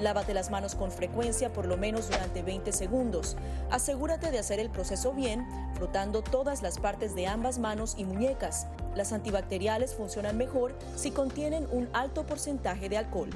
Lávate 0.00 0.32
las 0.32 0.50
manos 0.50 0.74
con 0.74 0.90
frecuencia 0.90 1.52
por 1.52 1.66
lo 1.66 1.76
menos 1.76 2.08
durante 2.08 2.42
20 2.42 2.72
segundos. 2.72 3.36
Asegúrate 3.70 4.30
de 4.30 4.38
hacer 4.38 4.58
el 4.58 4.70
proceso 4.70 5.12
bien, 5.12 5.46
frotando 5.74 6.22
todas 6.22 6.62
las 6.62 6.78
partes 6.78 7.14
de 7.14 7.26
ambas 7.26 7.58
manos 7.58 7.94
y 7.98 8.04
muñecas. 8.04 8.66
Las 8.94 9.12
antibacteriales 9.12 9.94
funcionan 9.94 10.38
mejor 10.38 10.74
si 10.96 11.10
contienen 11.10 11.68
un 11.70 11.88
alto 11.92 12.24
porcentaje 12.24 12.88
de 12.88 12.96
alcohol. 12.96 13.30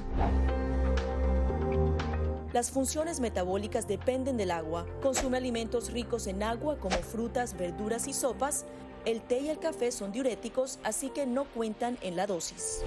Las 2.51 2.71
funciones 2.71 3.19
metabólicas 3.19 3.87
dependen 3.87 4.37
del 4.37 4.49
agua. 4.49 4.87
Consume 5.03 5.37
alimentos 5.37 5.91
ricos 5.91 6.25
en 6.25 6.41
agua 6.41 6.77
como 6.79 6.95
frutas, 6.97 7.55
verduras 7.55 8.07
y 8.07 8.13
sopas. 8.13 8.65
El 9.03 9.21
té 9.21 9.39
y 9.39 9.49
el 9.49 9.59
café 9.59 9.91
son 9.91 10.11
diuréticos, 10.11 10.79
así 10.83 11.09
que 11.09 11.27
no 11.27 11.45
cuentan 11.45 11.97
en 12.01 12.15
la 12.15 12.25
dosis. 12.25 12.81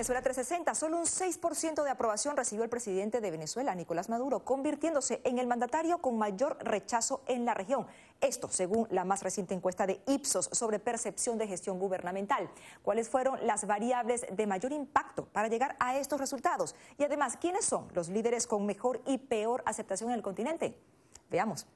Venezuela 0.00 0.22
360. 0.22 0.74
Solo 0.74 0.96
un 0.96 1.04
6% 1.04 1.84
de 1.84 1.90
aprobación 1.90 2.34
recibió 2.34 2.64
el 2.64 2.70
presidente 2.70 3.20
de 3.20 3.30
Venezuela, 3.30 3.74
Nicolás 3.74 4.08
Maduro, 4.08 4.46
convirtiéndose 4.46 5.20
en 5.24 5.38
el 5.38 5.46
mandatario 5.46 5.98
con 5.98 6.16
mayor 6.16 6.56
rechazo 6.62 7.22
en 7.26 7.44
la 7.44 7.52
región. 7.52 7.86
Esto 8.18 8.48
según 8.48 8.88
la 8.90 9.04
más 9.04 9.22
reciente 9.22 9.52
encuesta 9.52 9.86
de 9.86 10.00
Ipsos 10.06 10.48
sobre 10.52 10.78
percepción 10.78 11.36
de 11.36 11.46
gestión 11.46 11.78
gubernamental. 11.78 12.50
¿Cuáles 12.82 13.10
fueron 13.10 13.46
las 13.46 13.66
variables 13.66 14.24
de 14.32 14.46
mayor 14.46 14.72
impacto 14.72 15.26
para 15.26 15.48
llegar 15.48 15.76
a 15.78 15.98
estos 15.98 16.18
resultados? 16.18 16.74
Y 16.96 17.04
además, 17.04 17.36
¿quiénes 17.38 17.66
son 17.66 17.86
los 17.92 18.08
líderes 18.08 18.46
con 18.46 18.64
mejor 18.64 19.02
y 19.04 19.18
peor 19.18 19.62
aceptación 19.66 20.08
en 20.08 20.16
el 20.16 20.22
continente? 20.22 20.80
Veamos. 21.28 21.66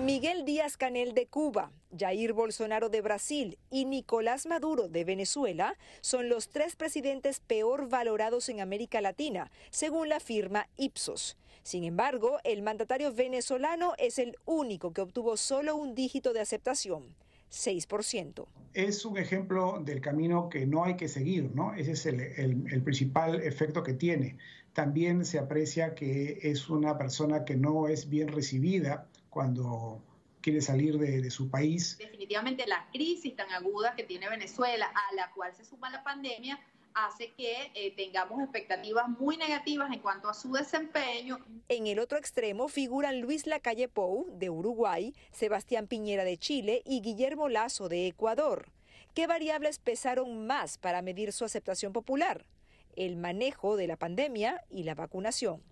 Miguel 0.00 0.46
Díaz 0.46 0.78
Canel 0.78 1.12
de 1.12 1.26
Cuba, 1.26 1.70
Jair 1.96 2.32
Bolsonaro 2.32 2.88
de 2.88 3.02
Brasil 3.02 3.58
y 3.70 3.84
Nicolás 3.84 4.46
Maduro 4.46 4.88
de 4.88 5.04
Venezuela 5.04 5.76
son 6.00 6.30
los 6.30 6.48
tres 6.48 6.76
presidentes 6.76 7.40
peor 7.40 7.90
valorados 7.90 8.48
en 8.48 8.60
América 8.60 9.02
Latina, 9.02 9.50
según 9.70 10.08
la 10.08 10.18
firma 10.18 10.66
Ipsos. 10.76 11.36
Sin 11.62 11.84
embargo, 11.84 12.38
el 12.42 12.62
mandatario 12.62 13.12
venezolano 13.12 13.92
es 13.98 14.18
el 14.18 14.36
único 14.46 14.94
que 14.94 15.02
obtuvo 15.02 15.36
solo 15.36 15.76
un 15.76 15.94
dígito 15.94 16.32
de 16.32 16.40
aceptación, 16.40 17.14
6%. 17.52 18.46
Es 18.72 19.04
un 19.04 19.18
ejemplo 19.18 19.78
del 19.84 20.00
camino 20.00 20.48
que 20.48 20.64
no 20.64 20.84
hay 20.84 20.96
que 20.96 21.06
seguir, 21.06 21.54
¿no? 21.54 21.74
Ese 21.74 21.92
es 21.92 22.06
el, 22.06 22.20
el 22.20 22.82
principal 22.82 23.42
efecto 23.42 23.82
que 23.82 23.92
tiene. 23.92 24.38
También 24.72 25.26
se 25.26 25.38
aprecia 25.38 25.94
que 25.94 26.38
es 26.42 26.70
una 26.70 26.96
persona 26.96 27.44
que 27.44 27.56
no 27.56 27.88
es 27.88 28.08
bien 28.08 28.28
recibida 28.28 29.06
cuando 29.32 30.02
quiere 30.42 30.60
salir 30.60 30.98
de, 30.98 31.22
de, 31.22 31.30
su 31.30 31.48
país. 31.48 31.96
Definitivamente 31.98 32.66
la 32.66 32.86
crisis 32.92 33.34
tan 33.34 33.50
aguda 33.50 33.94
que 33.96 34.04
tiene 34.04 34.28
Venezuela, 34.28 34.86
a 34.86 35.14
la 35.14 35.30
cual 35.32 35.54
se 35.54 35.64
suma 35.64 35.88
la 35.90 36.02
pandemia, 36.02 36.60
hace 36.94 37.32
que 37.32 37.70
eh, 37.74 37.94
tengamos 37.96 38.42
expectativas 38.42 39.08
muy 39.08 39.38
negativas 39.38 39.90
en 39.90 40.00
cuanto 40.00 40.28
a 40.28 40.34
su 40.34 40.52
desempeño. 40.52 41.38
En 41.68 41.86
el 41.86 41.98
otro 41.98 42.18
extremo 42.18 42.68
figuran 42.68 43.20
Luis 43.20 43.46
Lacalle 43.46 43.88
Pou, 43.88 44.26
de 44.36 44.50
Uruguay, 44.50 45.14
Sebastián 45.30 45.86
Piñera, 45.86 46.24
de 46.24 46.36
Chile, 46.36 46.82
y 46.84 47.00
Guillermo 47.00 47.48
Lazo, 47.48 47.88
de 47.88 48.06
Ecuador. 48.06 48.70
¿Qué 49.14 49.26
variables 49.26 49.78
pesaron 49.78 50.46
más 50.46 50.76
para 50.76 51.00
medir 51.02 51.32
su 51.32 51.44
aceptación 51.44 51.92
popular? 51.92 52.46
El 52.94 53.16
manejo 53.16 53.76
de 53.76 53.86
la 53.86 53.96
pandemia 53.96 54.62
y 54.68 54.82
la 54.82 54.94
vacunación. 54.94 55.62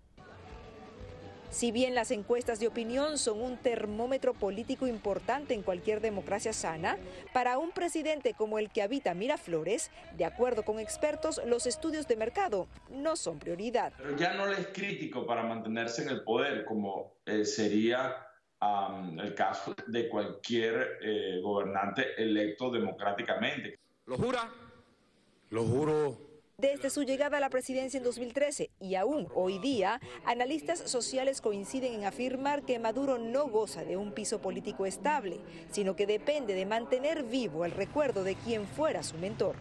Si 1.50 1.72
bien 1.72 1.96
las 1.96 2.12
encuestas 2.12 2.60
de 2.60 2.68
opinión 2.68 3.18
son 3.18 3.42
un 3.42 3.56
termómetro 3.56 4.34
político 4.34 4.86
importante 4.86 5.52
en 5.52 5.62
cualquier 5.62 6.00
democracia 6.00 6.52
sana, 6.52 6.96
para 7.34 7.58
un 7.58 7.72
presidente 7.72 8.34
como 8.34 8.60
el 8.60 8.70
que 8.70 8.82
habita 8.82 9.14
Miraflores, 9.14 9.90
de 10.16 10.24
acuerdo 10.24 10.64
con 10.64 10.78
expertos, 10.78 11.40
los 11.44 11.66
estudios 11.66 12.06
de 12.06 12.14
mercado 12.14 12.68
no 12.88 13.16
son 13.16 13.40
prioridad. 13.40 13.92
Pero 13.96 14.16
ya 14.16 14.34
no 14.34 14.46
le 14.46 14.60
es 14.60 14.68
crítico 14.68 15.26
para 15.26 15.42
mantenerse 15.42 16.02
en 16.02 16.10
el 16.10 16.22
poder, 16.22 16.64
como 16.64 17.16
eh, 17.26 17.44
sería 17.44 18.14
um, 18.62 19.18
el 19.18 19.34
caso 19.34 19.74
de 19.88 20.08
cualquier 20.08 21.00
eh, 21.02 21.40
gobernante 21.42 22.14
electo 22.16 22.70
democráticamente. 22.70 23.80
¿Lo 24.06 24.16
jura? 24.16 24.48
Lo 25.50 25.64
juro 25.64 26.29
desde 26.60 26.90
su 26.90 27.02
llegada 27.04 27.38
a 27.38 27.40
la 27.40 27.48
presidencia 27.48 27.96
en 27.96 28.04
2013 28.04 28.70
y 28.80 28.94
aún 28.94 29.28
hoy 29.34 29.58
día, 29.58 30.00
analistas 30.26 30.78
sociales 30.90 31.40
coinciden 31.40 31.94
en 31.94 32.04
afirmar 32.04 32.62
que 32.62 32.78
Maduro 32.78 33.18
no 33.18 33.48
goza 33.48 33.84
de 33.84 33.96
un 33.96 34.12
piso 34.12 34.40
político 34.40 34.84
estable, 34.84 35.40
sino 35.70 35.96
que 35.96 36.06
depende 36.06 36.54
de 36.54 36.66
mantener 36.66 37.22
vivo 37.22 37.64
el 37.64 37.70
recuerdo 37.72 38.24
de 38.24 38.34
quien 38.34 38.66
fuera 38.66 39.02
su 39.02 39.16
mentor. 39.16 39.56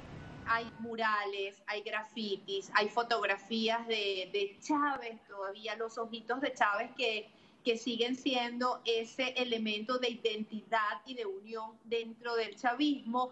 Hay 0.46 0.70
murales, 0.80 1.62
hay 1.68 1.82
grafitis, 1.82 2.70
hay 2.74 2.90
fotografías 2.90 3.88
de, 3.88 4.58
Chávez, 4.62 5.20
todavía 5.28 5.76
los 5.76 5.98
ojitos 5.98 6.42
de 6.42 6.54
Chávez 6.54 6.90
que, 6.98 7.30
que 7.64 7.78
siguen 7.78 8.16
siendo 8.16 8.82
ese 8.84 9.30
elemento 9.38 10.00
de 10.00 10.10
identidad 10.10 11.02
y 11.06 11.14
de 11.14 11.26
unión 11.26 11.78
dentro 11.86 12.36
del 12.36 12.56
chavismo. 12.58 13.32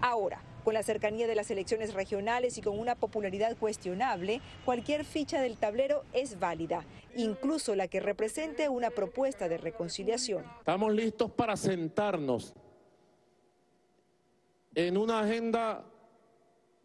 Ahora, 0.00 0.42
con 0.64 0.74
la 0.74 0.82
cercanía 0.82 1.26
de 1.26 1.34
las 1.34 1.50
elecciones 1.50 1.94
regionales 1.94 2.56
y 2.56 2.62
con 2.62 2.78
una 2.78 2.94
popularidad 2.94 3.56
cuestionable, 3.56 4.40
cualquier 4.64 5.04
ficha 5.04 5.40
del 5.40 5.58
tablero 5.58 6.04
es 6.12 6.40
válida, 6.40 6.84
incluso 7.16 7.74
la 7.74 7.88
que 7.88 8.00
represente 8.00 8.68
una 8.68 8.90
propuesta 8.90 9.48
de 9.48 9.58
reconciliación. 9.58 10.44
Estamos 10.58 10.92
listos 10.92 11.30
para 11.30 11.56
sentarnos 11.56 12.54
en 14.74 14.96
una 14.96 15.20
agenda 15.20 15.84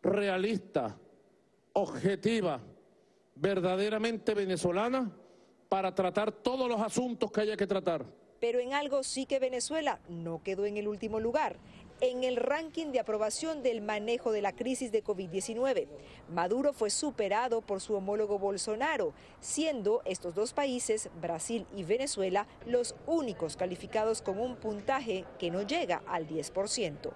realista, 0.02 0.98
objetiva, 1.74 2.62
verdaderamente 3.36 4.34
venezolana, 4.34 5.12
para 5.70 5.94
tratar 5.94 6.32
todos 6.32 6.68
los 6.68 6.82
asuntos 6.82 7.32
que 7.32 7.42
haya 7.42 7.56
que 7.56 7.68
tratar. 7.68 8.06
Pero 8.40 8.60
en 8.60 8.74
algo 8.74 9.04
sí 9.04 9.26
que 9.26 9.40
Venezuela 9.40 10.00
no 10.08 10.42
quedó 10.44 10.66
en 10.66 10.78
el 10.78 10.88
último 10.88 11.20
lugar 11.20 11.58
en 12.02 12.24
el 12.24 12.38
ranking 12.38 12.88
de 12.88 13.00
aprobación 13.00 13.64
del 13.64 13.82
manejo 13.82 14.32
de 14.32 14.42
la 14.42 14.54
crisis 14.54 14.92
de 14.92 15.04
COVID-19. 15.04 15.88
Maduro 16.30 16.74
fue 16.74 16.90
superado 16.90 17.62
por 17.62 17.82
su 17.82 17.96
homólogo 17.96 18.40
Bolsonaro, 18.40 19.14
siendo 19.40 20.02
estos 20.06 20.36
dos 20.36 20.54
países, 20.54 21.10
Brasil 21.22 21.66
y 21.76 21.84
Venezuela, 21.84 22.48
los 22.66 22.96
únicos 23.06 23.58
calificados 23.58 24.22
con 24.22 24.40
un 24.40 24.56
puntaje 24.56 25.26
que 25.38 25.52
no 25.52 25.62
llega 25.62 26.02
al 26.08 26.28
10%. 26.28 27.12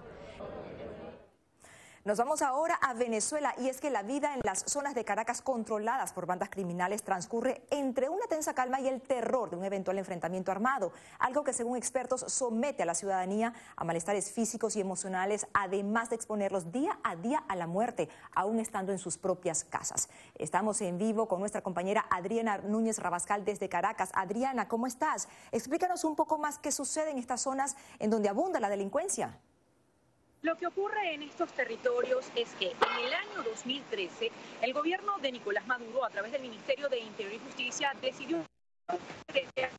Nos 2.06 2.18
vamos 2.18 2.42
ahora 2.42 2.74
a 2.82 2.92
Venezuela 2.92 3.54
y 3.56 3.70
es 3.70 3.80
que 3.80 3.88
la 3.88 4.02
vida 4.02 4.34
en 4.34 4.40
las 4.44 4.62
zonas 4.66 4.94
de 4.94 5.06
Caracas 5.06 5.40
controladas 5.40 6.12
por 6.12 6.26
bandas 6.26 6.50
criminales 6.50 7.02
transcurre 7.02 7.62
entre 7.70 8.10
una 8.10 8.26
tensa 8.26 8.52
calma 8.52 8.78
y 8.78 8.88
el 8.88 9.00
terror 9.00 9.48
de 9.48 9.56
un 9.56 9.64
eventual 9.64 9.96
enfrentamiento 9.96 10.52
armado, 10.52 10.92
algo 11.18 11.44
que 11.44 11.54
según 11.54 11.78
expertos 11.78 12.20
somete 12.28 12.82
a 12.82 12.86
la 12.86 12.94
ciudadanía 12.94 13.54
a 13.74 13.84
malestares 13.84 14.30
físicos 14.30 14.76
y 14.76 14.82
emocionales, 14.82 15.46
además 15.54 16.10
de 16.10 16.16
exponerlos 16.16 16.70
día 16.70 16.98
a 17.04 17.16
día 17.16 17.42
a 17.48 17.56
la 17.56 17.66
muerte, 17.66 18.10
aún 18.34 18.60
estando 18.60 18.92
en 18.92 18.98
sus 18.98 19.16
propias 19.16 19.64
casas. 19.64 20.10
Estamos 20.34 20.82
en 20.82 20.98
vivo 20.98 21.26
con 21.26 21.40
nuestra 21.40 21.62
compañera 21.62 22.04
Adriana 22.10 22.58
Núñez 22.58 22.98
Rabascal 22.98 23.46
desde 23.46 23.70
Caracas. 23.70 24.10
Adriana, 24.12 24.68
¿cómo 24.68 24.86
estás? 24.86 25.26
Explícanos 25.52 26.04
un 26.04 26.16
poco 26.16 26.36
más 26.36 26.58
qué 26.58 26.70
sucede 26.70 27.12
en 27.12 27.16
estas 27.16 27.40
zonas 27.40 27.78
en 27.98 28.10
donde 28.10 28.28
abunda 28.28 28.60
la 28.60 28.68
delincuencia. 28.68 29.40
Lo 30.44 30.58
que 30.58 30.66
ocurre 30.66 31.14
en 31.14 31.22
estos 31.22 31.50
territorios 31.54 32.26
es 32.36 32.50
que 32.56 32.66
en 32.66 33.06
el 33.06 33.14
año 33.14 33.42
2013 33.44 34.30
el 34.60 34.74
gobierno 34.74 35.16
de 35.16 35.32
Nicolás 35.32 35.66
Maduro, 35.66 36.04
a 36.04 36.10
través 36.10 36.32
del 36.32 36.42
Ministerio 36.42 36.90
de 36.90 36.98
Interior 36.98 37.32
y 37.32 37.38
Justicia, 37.38 37.94
decidió 38.02 38.44
crear 39.26 39.70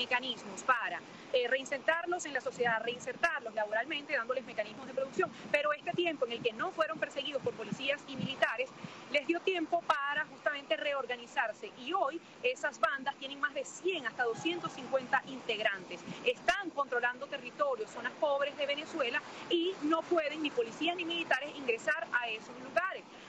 mecanismos 0.00 0.62
para 0.62 0.98
eh, 1.32 1.46
reinsertarlos 1.46 2.24
en 2.24 2.32
la 2.32 2.40
sociedad, 2.40 2.82
reinsertarlos 2.82 3.54
laboralmente, 3.54 4.14
dándoles 4.14 4.46
mecanismos 4.46 4.86
de 4.86 4.94
producción. 4.94 5.30
Pero 5.52 5.74
este 5.74 5.92
tiempo 5.92 6.24
en 6.24 6.32
el 6.32 6.42
que 6.42 6.54
no 6.54 6.72
fueron 6.72 6.98
perseguidos 6.98 7.42
por 7.42 7.52
policías 7.52 8.00
y 8.08 8.16
militares, 8.16 8.70
les 9.10 9.26
dio 9.26 9.40
tiempo 9.40 9.82
para 9.82 10.24
justamente 10.24 10.76
reorganizarse. 10.78 11.70
Y 11.78 11.92
hoy 11.92 12.18
esas 12.42 12.80
bandas 12.80 13.14
tienen 13.16 13.40
más 13.40 13.52
de 13.52 13.64
100 13.64 14.06
hasta 14.06 14.24
250 14.24 15.22
integrantes. 15.26 16.00
Están 16.24 16.70
controlando 16.70 17.26
territorios, 17.26 17.90
zonas 17.90 18.12
pobres 18.18 18.56
de 18.56 18.66
Venezuela 18.66 19.20
y 19.50 19.74
no 19.82 20.00
pueden 20.02 20.42
ni 20.42 20.50
policías 20.50 20.96
ni 20.96 21.04
militares 21.04 21.54
ingresar 21.56 22.06
a 22.12 22.28
esos 22.30 22.58
lugares. 22.64 22.79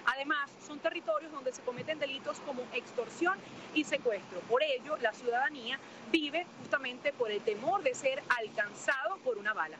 Además, 0.05 0.49
son 0.65 0.79
territorios 0.79 1.31
donde 1.31 1.53
se 1.53 1.61
cometen 1.61 1.99
delitos 1.99 2.39
como 2.45 2.61
extorsión 2.73 3.37
y 3.73 3.83
secuestro. 3.83 4.39
Por 4.41 4.63
ello, 4.63 4.97
la 4.97 5.13
ciudadanía 5.13 5.79
vive 6.11 6.45
justamente 6.59 7.13
por 7.13 7.31
el 7.31 7.41
temor 7.41 7.83
de 7.83 7.93
ser 7.93 8.21
alcanzado 8.39 9.17
por 9.23 9.37
una 9.37 9.53
bala. 9.53 9.77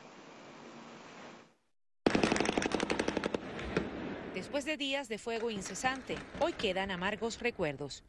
Después 4.34 4.64
de 4.64 4.76
días 4.76 5.08
de 5.08 5.18
fuego 5.18 5.50
incesante, 5.50 6.16
hoy 6.40 6.54
quedan 6.54 6.90
amargos 6.90 7.40
recuerdos. 7.40 8.02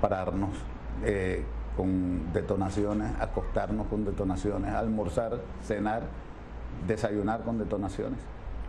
Pararnos 0.00 0.56
eh, 1.04 1.44
con 1.76 2.32
detonaciones, 2.32 3.12
acostarnos 3.20 3.86
con 3.88 4.04
detonaciones, 4.04 4.72
almorzar, 4.72 5.40
cenar, 5.62 6.04
desayunar 6.86 7.42
con 7.42 7.58
detonaciones 7.58 8.18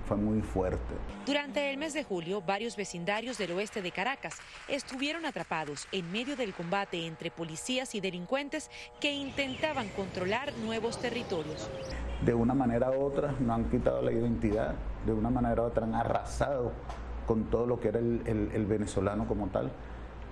fue 0.09 0.17
muy 0.17 0.41
fuerte. 0.41 0.95
Durante 1.27 1.69
el 1.69 1.77
mes 1.77 1.93
de 1.93 2.03
julio, 2.03 2.41
varios 2.41 2.75
vecindarios 2.75 3.37
del 3.37 3.51
oeste 3.51 3.83
de 3.83 3.91
Caracas 3.91 4.37
estuvieron 4.67 5.23
atrapados 5.27 5.87
en 5.91 6.11
medio 6.11 6.35
del 6.35 6.55
combate 6.55 7.05
entre 7.05 7.29
policías 7.29 7.93
y 7.93 8.01
delincuentes 8.01 8.71
que 8.99 9.13
intentaban 9.13 9.87
controlar 9.89 10.51
nuevos 10.65 10.99
territorios. 10.99 11.69
De 12.25 12.33
una 12.33 12.55
manera 12.55 12.89
u 12.89 13.03
otra 13.03 13.35
no 13.39 13.53
han 13.53 13.69
quitado 13.69 14.01
la 14.01 14.11
identidad, 14.11 14.73
de 15.05 15.13
una 15.13 15.29
manera 15.29 15.61
u 15.61 15.65
otra 15.65 15.85
han 15.85 15.93
arrasado 15.93 16.71
con 17.27 17.43
todo 17.43 17.67
lo 17.67 17.79
que 17.79 17.89
era 17.89 17.99
el, 17.99 18.65
venezolano 18.67 19.27
como 19.27 19.49
tal. 19.49 19.69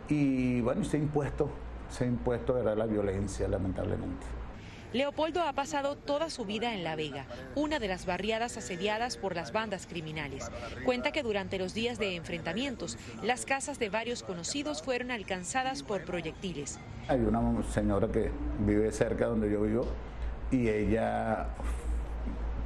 Y 0.09 0.59
bueno, 0.61 0.83
se 0.85 0.97
ha 0.97 0.99
impuesto, 0.99 1.49
se 1.87 2.05
ha 2.05 2.07
impuesto 2.07 2.57
era 2.57 2.73
la 2.73 2.87
violencia, 2.87 3.47
lamentablemente. 3.47 4.25
Leopoldo 4.93 5.41
ha 5.43 5.51
pasado 5.53 5.97
toda 5.97 6.29
su 6.29 6.45
vida 6.45 6.73
en 6.73 6.83
La 6.83 6.95
Vega, 6.95 7.25
una 7.55 7.77
de 7.79 7.89
las 7.89 8.05
barriadas 8.05 8.55
asediadas 8.57 9.17
por 9.17 9.35
las 9.35 9.51
bandas 9.51 9.85
criminales. 9.85 10.49
Cuenta 10.85 11.11
que 11.11 11.23
durante 11.23 11.59
los 11.59 11.73
días 11.73 11.99
de 11.99 12.15
enfrentamientos, 12.15 12.97
las 13.21 13.45
casas 13.45 13.79
de 13.79 13.89
varios 13.89 14.23
conocidos 14.23 14.81
fueron 14.81 15.11
alcanzadas 15.11 15.83
por 15.83 16.05
proyectiles. 16.05 16.79
Hay 17.09 17.19
una 17.19 17.63
señora 17.63 18.07
que 18.07 18.31
vive 18.59 18.91
cerca 18.91 19.27
donde 19.27 19.51
yo 19.51 19.61
vivo 19.61 19.87
y 20.51 20.69
ella 20.69 21.47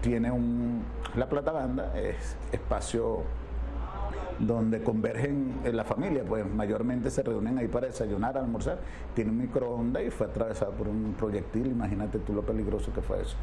tiene 0.01 0.31
un... 0.31 0.84
La 1.15 1.27
Plata 1.27 1.51
Banda 1.51 1.91
es 1.99 2.36
espacio 2.51 3.23
donde 4.47 4.84
convergen 4.84 5.54
en 5.63 5.77
la 5.77 5.84
familia, 5.84 6.23
pues 6.27 6.45
mayormente 6.51 7.10
se 7.10 7.23
reúnen 7.23 7.58
ahí 7.58 7.67
para 7.67 7.88
desayunar, 7.88 8.38
almorzar, 8.38 8.80
tiene 9.13 9.32
un 9.32 9.38
microondas 9.38 10.04
y 10.04 10.10
fue 10.10 10.27
atravesado 10.27 10.71
por 10.71 10.88
un 10.88 11.13
proyectil, 11.17 11.67
imagínate 11.67 12.19
tú 12.19 12.34
lo 12.34 12.41
peligroso 12.41 12.91
que 12.93 13.01
fue 13.01 13.21
eso. 13.21 13.36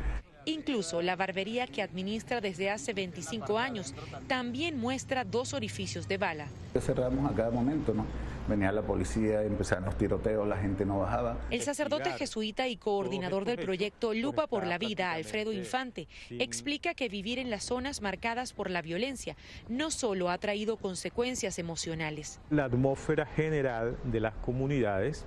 Incluso 0.45 1.03
la 1.03 1.17
barbería 1.17 1.67
que 1.67 1.83
administra 1.83 2.41
desde 2.41 2.71
hace 2.71 2.93
25 2.93 3.59
años 3.59 3.95
también 4.27 4.79
muestra 4.79 5.25
dos 5.25 5.53
orificios 5.55 6.09
de 6.09 6.19
bala. 6.19 6.47
Cerramos 6.81 7.31
a 7.31 7.35
cada 7.35 7.51
momento, 7.51 7.93
¿no? 7.93 8.07
Venía 8.49 8.73
la 8.73 8.81
policía, 8.81 9.43
empezaron 9.43 9.85
los 9.85 9.99
tiroteos, 9.99 10.49
la 10.49 10.57
gente 10.57 10.87
no 10.87 11.01
bajaba. 11.01 11.37
El 11.51 11.61
sacerdote 11.61 12.13
jesuita 12.13 12.67
y 12.67 12.79
coordinador 12.79 13.45
del 13.45 13.59
proyecto 13.59 14.15
Lupa 14.15 14.47
por 14.47 14.67
la 14.67 14.79
Vida, 14.79 15.13
Alfredo 15.13 15.53
Infante, 15.53 16.09
explica 16.31 16.95
que 16.95 17.11
vivir 17.11 17.39
en 17.39 17.51
las 17.51 17.65
zonas 17.65 18.01
marcadas 18.01 18.55
por 18.55 18.71
la 18.71 18.81
violencia 18.81 19.37
no 19.69 19.91
solo 19.91 20.31
ha 20.31 20.39
traído 20.39 20.79
consecuencias 20.79 21.59
emocionales. 21.59 22.41
La 22.49 22.65
atmósfera 22.65 23.27
general 23.27 23.99
de 24.05 24.21
las 24.21 24.33
comunidades 24.37 25.27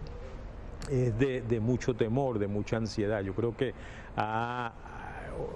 es 0.90 1.18
de, 1.20 1.42
de 1.42 1.60
mucho 1.60 1.94
temor, 1.94 2.40
de 2.40 2.48
mucha 2.48 2.78
ansiedad. 2.78 3.22
Yo 3.22 3.36
creo 3.36 3.56
que 3.56 3.76
ha, 4.18 4.74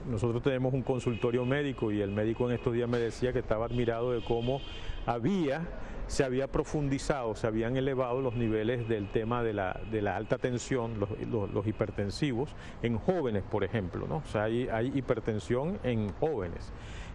nosotros 0.05 0.41
tenemos 0.43 0.73
un 0.73 0.83
consultorio 0.83 1.45
médico 1.45 1.91
y 1.91 2.01
el 2.01 2.11
médico 2.11 2.49
en 2.49 2.55
estos 2.55 2.73
días 2.73 2.89
me 2.89 2.97
decía 2.97 3.33
que 3.33 3.39
estaba 3.39 3.65
admirado 3.65 4.11
de 4.11 4.23
cómo 4.23 4.61
había 5.05 5.67
se 6.07 6.23
había 6.23 6.47
profundizado, 6.47 7.35
se 7.35 7.47
habían 7.47 7.77
elevado 7.77 8.21
los 8.21 8.35
niveles 8.35 8.87
del 8.87 9.07
tema 9.09 9.41
de 9.41 9.53
la, 9.53 9.79
de 9.91 10.01
la 10.01 10.15
alta 10.15 10.37
tensión, 10.37 10.99
los, 10.99 11.67
hipertensivos, 11.67 12.55
en 12.83 12.97
jóvenes, 12.97 13.43
por 13.43 13.63
ejemplo, 13.63 14.07
¿no? 14.07 14.17
O 14.17 14.25
sea, 14.25 14.43
hay, 14.43 14.67
hay 14.67 14.91
hipertensión 14.93 15.79
en 15.83 16.13
jóvenes 16.13 16.71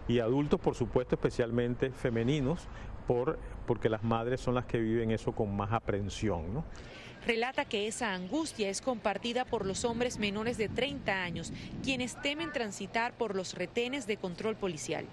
y 0.07 0.19
adultos, 0.19 0.59
por 0.59 0.75
supuesto, 0.75 1.15
especialmente 1.15 1.91
femeninos, 1.91 2.67
por, 3.07 3.39
porque 3.65 3.89
las 3.89 4.03
madres 4.03 4.41
son 4.41 4.55
las 4.55 4.65
que 4.65 4.79
viven 4.79 5.11
eso 5.11 5.31
con 5.31 5.55
más 5.55 5.71
aprensión, 5.71 6.53
¿no? 6.53 6.65
Relata 7.25 7.65
que 7.65 7.87
esa 7.87 8.13
angustia 8.13 8.69
es 8.69 8.81
compartida 8.81 9.45
por 9.45 9.65
los 9.65 9.85
hombres 9.85 10.19
menores 10.19 10.57
de 10.57 10.69
30 10.69 11.23
años, 11.23 11.53
quienes 11.83 12.19
temen 12.21 12.51
transitar 12.51 13.13
por 13.13 13.35
los 13.35 13.53
retenes 13.53 14.07
de 14.07 14.17
control 14.17 14.55
policial. 14.55 15.05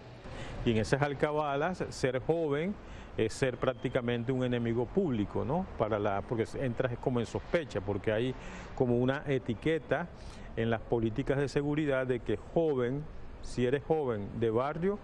Y 0.64 0.72
en 0.72 0.78
esas 0.78 1.02
alcabalas, 1.02 1.84
ser 1.90 2.20
joven 2.20 2.74
es 3.16 3.32
ser 3.32 3.56
prácticamente 3.56 4.32
un 4.32 4.44
enemigo 4.44 4.86
público, 4.86 5.44
¿no? 5.44 5.66
Para 5.76 5.98
la, 5.98 6.22
porque 6.22 6.44
entras 6.60 6.96
como 6.98 7.20
en 7.20 7.26
sospecha, 7.26 7.80
porque 7.80 8.12
hay 8.12 8.34
como 8.74 8.96
una 8.96 9.24
etiqueta 9.26 10.08
en 10.56 10.70
las 10.70 10.80
políticas 10.80 11.38
de 11.38 11.48
seguridad 11.48 12.06
de 12.06 12.20
que 12.20 12.36
joven, 12.36 13.04
si 13.42 13.66
eres 13.66 13.82
joven 13.84 14.28
de 14.38 14.50
barrio, 14.50 14.98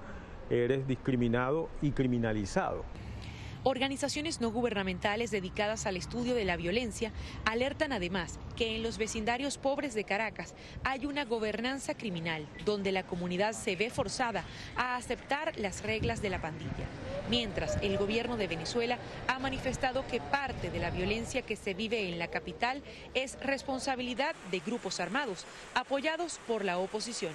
eres 0.50 0.86
discriminado 0.86 1.68
y 1.82 1.90
criminalizado. 1.90 2.84
Organizaciones 3.66 4.42
no 4.42 4.50
gubernamentales 4.50 5.30
dedicadas 5.30 5.86
al 5.86 5.96
estudio 5.96 6.34
de 6.34 6.44
la 6.44 6.58
violencia 6.58 7.12
alertan 7.46 7.94
además 7.94 8.38
que 8.56 8.76
en 8.76 8.82
los 8.82 8.98
vecindarios 8.98 9.56
pobres 9.56 9.94
de 9.94 10.04
Caracas 10.04 10.54
hay 10.84 11.06
una 11.06 11.24
gobernanza 11.24 11.94
criminal 11.94 12.46
donde 12.66 12.92
la 12.92 13.04
comunidad 13.04 13.54
se 13.54 13.74
ve 13.74 13.88
forzada 13.88 14.44
a 14.76 14.96
aceptar 14.96 15.58
las 15.58 15.82
reglas 15.82 16.20
de 16.20 16.28
la 16.28 16.42
pandilla. 16.42 16.86
Mientras 17.30 17.78
el 17.80 17.96
gobierno 17.96 18.36
de 18.36 18.48
Venezuela 18.48 18.98
ha 19.28 19.38
manifestado 19.38 20.06
que 20.08 20.20
parte 20.20 20.70
de 20.70 20.78
la 20.78 20.90
violencia 20.90 21.40
que 21.40 21.56
se 21.56 21.72
vive 21.72 22.10
en 22.10 22.18
la 22.18 22.28
capital 22.28 22.82
es 23.14 23.40
responsabilidad 23.40 24.34
de 24.50 24.60
grupos 24.60 25.00
armados 25.00 25.46
apoyados 25.74 26.38
por 26.46 26.66
la 26.66 26.76
oposición. 26.76 27.32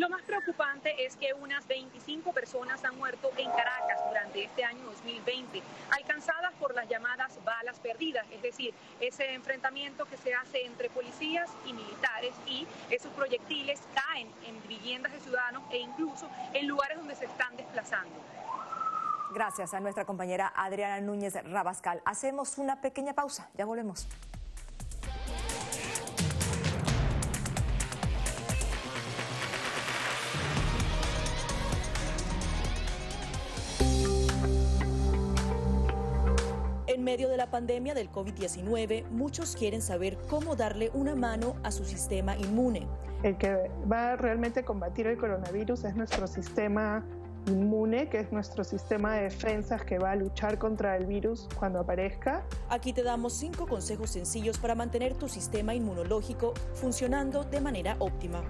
Lo 0.00 0.08
más 0.08 0.22
preocupante 0.22 1.04
es 1.04 1.14
que 1.16 1.34
unas 1.34 1.66
25 1.66 2.32
personas 2.32 2.82
han 2.86 2.96
muerto 2.96 3.30
en 3.36 3.50
Caracas 3.50 3.98
durante 4.08 4.44
este 4.44 4.64
año 4.64 4.82
2020, 4.86 5.60
alcanzadas 5.90 6.54
por 6.54 6.74
las 6.74 6.88
llamadas 6.88 7.38
balas 7.44 7.78
perdidas, 7.80 8.24
es 8.30 8.40
decir, 8.40 8.72
ese 8.98 9.34
enfrentamiento 9.34 10.06
que 10.06 10.16
se 10.16 10.32
hace 10.32 10.64
entre 10.64 10.88
policías 10.88 11.50
y 11.66 11.74
militares 11.74 12.32
y 12.46 12.66
esos 12.88 13.12
proyectiles 13.12 13.78
caen 13.94 14.32
en 14.46 14.66
viviendas 14.66 15.12
de 15.12 15.20
ciudadanos 15.20 15.64
e 15.70 15.76
incluso 15.76 16.30
en 16.54 16.66
lugares 16.66 16.96
donde 16.96 17.14
se 17.14 17.26
están 17.26 17.54
desplazando. 17.58 18.14
Gracias 19.34 19.74
a 19.74 19.80
nuestra 19.80 20.06
compañera 20.06 20.50
Adriana 20.56 20.98
Núñez 21.02 21.34
Rabascal. 21.44 22.00
Hacemos 22.06 22.56
una 22.56 22.80
pequeña 22.80 23.12
pausa, 23.12 23.50
ya 23.52 23.66
volvemos. 23.66 24.08
En 37.00 37.04
medio 37.04 37.30
de 37.30 37.38
la 37.38 37.50
pandemia 37.50 37.94
del 37.94 38.12
COVID-19, 38.12 39.08
muchos 39.08 39.56
quieren 39.56 39.80
saber 39.80 40.18
cómo 40.28 40.54
darle 40.54 40.90
una 40.92 41.16
mano 41.16 41.56
a 41.62 41.70
su 41.70 41.86
sistema 41.86 42.36
inmune. 42.36 42.86
El 43.22 43.38
que 43.38 43.70
va 43.90 44.12
a 44.12 44.16
realmente 44.16 44.64
combatir 44.64 45.06
el 45.06 45.16
coronavirus 45.16 45.84
es 45.84 45.96
nuestro 45.96 46.26
sistema 46.26 47.02
inmune, 47.46 48.10
que 48.10 48.20
es 48.20 48.30
nuestro 48.32 48.64
sistema 48.64 49.14
de 49.14 49.22
defensas 49.22 49.82
que 49.82 49.98
va 49.98 50.10
a 50.10 50.16
luchar 50.16 50.58
contra 50.58 50.94
el 50.98 51.06
virus 51.06 51.48
cuando 51.58 51.80
aparezca. 51.80 52.44
Aquí 52.68 52.92
te 52.92 53.02
damos 53.02 53.32
cinco 53.32 53.66
consejos 53.66 54.10
sencillos 54.10 54.58
para 54.58 54.74
mantener 54.74 55.14
tu 55.14 55.26
sistema 55.26 55.72
inmunológico 55.72 56.52
funcionando 56.74 57.44
de 57.44 57.62
manera 57.62 57.96
óptima. 57.98 58.42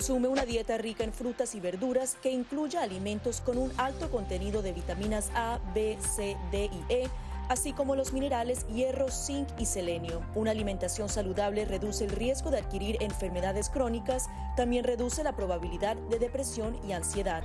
Consume 0.00 0.28
una 0.28 0.46
dieta 0.46 0.78
rica 0.78 1.04
en 1.04 1.12
frutas 1.12 1.54
y 1.54 1.60
verduras 1.60 2.16
que 2.22 2.30
incluya 2.30 2.82
alimentos 2.82 3.42
con 3.42 3.58
un 3.58 3.70
alto 3.76 4.10
contenido 4.10 4.62
de 4.62 4.72
vitaminas 4.72 5.30
A, 5.34 5.58
B, 5.74 5.98
C, 6.00 6.38
D 6.50 6.70
y 6.72 6.90
E, 6.90 7.10
así 7.50 7.74
como 7.74 7.94
los 7.94 8.14
minerales 8.14 8.66
hierro, 8.68 9.10
zinc 9.10 9.46
y 9.58 9.66
selenio. 9.66 10.22
Una 10.34 10.52
alimentación 10.52 11.10
saludable 11.10 11.66
reduce 11.66 12.06
el 12.06 12.12
riesgo 12.12 12.50
de 12.50 12.60
adquirir 12.60 12.96
enfermedades 13.00 13.68
crónicas, 13.68 14.30
también 14.56 14.84
reduce 14.84 15.22
la 15.22 15.36
probabilidad 15.36 15.96
de 15.96 16.18
depresión 16.18 16.80
y 16.88 16.92
ansiedad. 16.92 17.44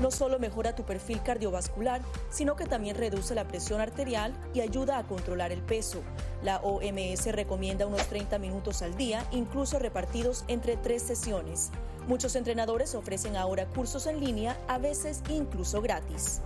No 0.00 0.10
solo 0.10 0.38
mejora 0.38 0.74
tu 0.74 0.84
perfil 0.84 1.22
cardiovascular, 1.22 2.02
sino 2.30 2.54
que 2.54 2.66
también 2.66 2.96
reduce 2.96 3.34
la 3.34 3.48
presión 3.48 3.80
arterial 3.80 4.34
y 4.52 4.60
ayuda 4.60 4.98
a 4.98 5.06
controlar 5.06 5.52
el 5.52 5.62
peso. 5.62 6.02
La 6.42 6.58
OMS 6.58 7.26
recomienda 7.32 7.86
unos 7.86 8.06
30 8.06 8.38
minutos 8.38 8.82
al 8.82 8.94
día, 8.96 9.26
incluso 9.32 9.78
repartidos 9.78 10.44
entre 10.48 10.76
tres 10.76 11.02
sesiones. 11.02 11.70
Muchos 12.06 12.36
entrenadores 12.36 12.94
ofrecen 12.94 13.36
ahora 13.36 13.66
cursos 13.66 14.06
en 14.06 14.20
línea, 14.20 14.56
a 14.68 14.78
veces 14.78 15.22
incluso 15.30 15.80
gratis. 15.80 16.42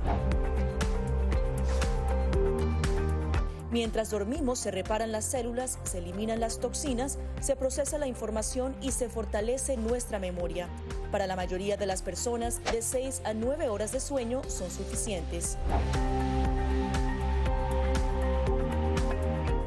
Mientras 3.71 4.11
dormimos 4.11 4.59
se 4.59 4.71
reparan 4.71 5.13
las 5.13 5.25
células, 5.25 5.79
se 5.85 5.99
eliminan 5.99 6.41
las 6.41 6.59
toxinas, 6.59 7.19
se 7.41 7.55
procesa 7.55 7.99
la 7.99 8.09
información 8.09 8.75
y 8.81 8.91
se 8.91 9.09
fortalece 9.09 9.77
nuestra 9.77 10.19
memoria. 10.19 10.69
Para 11.11 11.27
la 11.27 11.35
mayoría 11.35 11.77
de 11.77 11.87
las 11.87 12.03
personas, 12.03 12.63
de 12.71 12.83
6 12.83 13.23
a 13.25 13.35
9 13.35 13.69
horas 13.69 13.91
de 13.91 14.01
sueño 14.01 14.43
son 14.49 14.71
suficientes. 14.71 15.59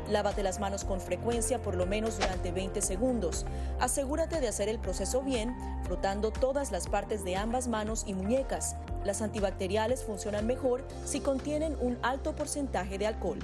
Lávate 0.10 0.44
las 0.44 0.60
manos 0.60 0.86
con 0.86 1.02
frecuencia 1.02 1.62
por 1.62 1.76
lo 1.76 1.86
menos 1.86 2.20
durante 2.20 2.52
20 2.52 2.82
segundos. 2.82 3.46
Asegúrate 3.80 4.40
de 4.40 4.48
hacer 4.48 4.70
el 4.70 4.80
proceso 4.80 5.22
bien, 5.24 5.56
frotando 5.84 6.32
todas 6.32 6.72
las 6.72 6.88
partes 6.88 7.26
de 7.26 7.36
ambas 7.36 7.68
manos 7.68 8.04
y 8.06 8.14
muñecas. 8.14 8.76
Las 9.04 9.22
antibacteriales 9.22 10.04
funcionan 10.04 10.46
mejor 10.46 10.86
si 11.04 11.20
contienen 11.20 11.76
un 11.82 11.98
alto 12.04 12.36
porcentaje 12.36 12.98
de 12.98 13.08
alcohol. 13.08 13.40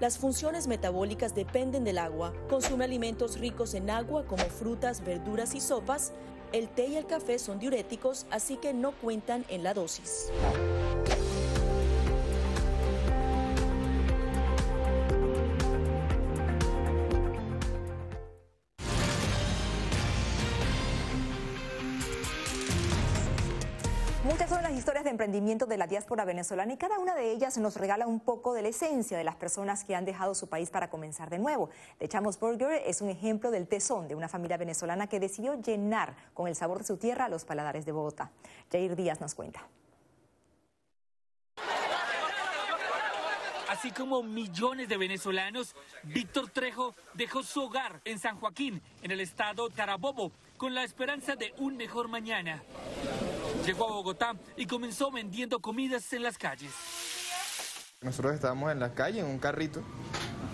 Las 0.00 0.18
funciones 0.18 0.66
metabólicas 0.66 1.34
dependen 1.34 1.84
del 1.84 1.96
agua. 1.96 2.34
Consume 2.50 2.84
alimentos 2.84 3.38
ricos 3.38 3.72
en 3.72 3.88
agua 3.88 4.26
como 4.26 4.44
frutas, 4.44 5.02
verduras 5.02 5.54
y 5.54 5.60
sopas. 5.60 6.12
El 6.52 6.68
té 6.68 6.86
y 6.86 6.96
el 6.96 7.06
café 7.06 7.38
son 7.38 7.58
diuréticos, 7.58 8.26
así 8.30 8.56
que 8.56 8.74
no 8.74 8.92
cuentan 8.92 9.46
en 9.48 9.62
la 9.62 9.72
dosis. 9.72 10.30
De 25.36 25.76
la 25.76 25.86
diáspora 25.86 26.24
venezolana 26.24 26.72
y 26.72 26.76
cada 26.78 26.98
una 26.98 27.14
de 27.14 27.30
ellas 27.30 27.58
nos 27.58 27.76
regala 27.76 28.06
un 28.06 28.20
poco 28.20 28.54
de 28.54 28.62
la 28.62 28.68
esencia 28.68 29.18
de 29.18 29.24
las 29.24 29.36
personas 29.36 29.84
que 29.84 29.94
han 29.94 30.06
dejado 30.06 30.34
su 30.34 30.48
país 30.48 30.70
para 30.70 30.88
comenzar 30.88 31.28
de 31.28 31.38
nuevo. 31.38 31.68
De 32.00 32.08
Chamos 32.08 32.40
Burger 32.40 32.82
es 32.86 33.02
un 33.02 33.10
ejemplo 33.10 33.50
del 33.50 33.68
tesón 33.68 34.08
de 34.08 34.14
una 34.14 34.28
familia 34.28 34.56
venezolana 34.56 35.08
que 35.08 35.20
decidió 35.20 35.60
llenar 35.60 36.16
con 36.32 36.48
el 36.48 36.56
sabor 36.56 36.78
de 36.78 36.84
su 36.84 36.96
tierra 36.96 37.28
los 37.28 37.44
paladares 37.44 37.84
de 37.84 37.92
Bogotá. 37.92 38.30
Jair 38.72 38.96
Díaz 38.96 39.20
nos 39.20 39.34
cuenta. 39.34 39.68
Así 43.68 43.90
como 43.90 44.22
millones 44.22 44.88
de 44.88 44.96
venezolanos, 44.96 45.76
Víctor 46.02 46.48
Trejo 46.48 46.94
dejó 47.12 47.42
su 47.42 47.64
hogar 47.64 48.00
en 48.06 48.18
San 48.18 48.40
Joaquín, 48.40 48.80
en 49.02 49.10
el 49.10 49.20
estado 49.20 49.68
Carabobo, 49.68 50.32
con 50.56 50.74
la 50.74 50.82
esperanza 50.82 51.36
de 51.36 51.52
un 51.58 51.76
mejor 51.76 52.08
mañana. 52.08 52.62
Llegó 53.66 53.88
a 53.88 53.92
Bogotá 53.94 54.36
y 54.56 54.64
comenzó 54.64 55.10
vendiendo 55.10 55.58
comidas 55.58 56.12
en 56.12 56.22
las 56.22 56.38
calles. 56.38 56.70
Nosotros 58.00 58.34
estábamos 58.34 58.70
en 58.70 58.78
la 58.78 58.94
calle, 58.94 59.18
en 59.18 59.26
un 59.26 59.40
carrito, 59.40 59.82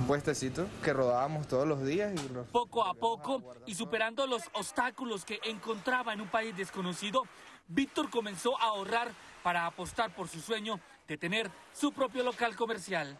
un 0.00 0.06
puestecito 0.06 0.66
que 0.82 0.94
rodábamos 0.94 1.46
todos 1.46 1.68
los 1.68 1.84
días. 1.84 2.10
Y 2.14 2.32
los... 2.32 2.46
Poco 2.46 2.86
a 2.86 2.94
poco 2.94 3.42
y 3.66 3.74
superando 3.74 4.26
los 4.26 4.44
obstáculos 4.54 5.26
que 5.26 5.40
encontraba 5.44 6.14
en 6.14 6.22
un 6.22 6.28
país 6.28 6.56
desconocido, 6.56 7.24
Víctor 7.68 8.08
comenzó 8.08 8.58
a 8.58 8.68
ahorrar 8.68 9.10
para 9.42 9.66
apostar 9.66 10.14
por 10.14 10.28
su 10.28 10.40
sueño 10.40 10.80
de 11.06 11.18
tener 11.18 11.50
su 11.74 11.92
propio 11.92 12.22
local 12.22 12.56
comercial. 12.56 13.18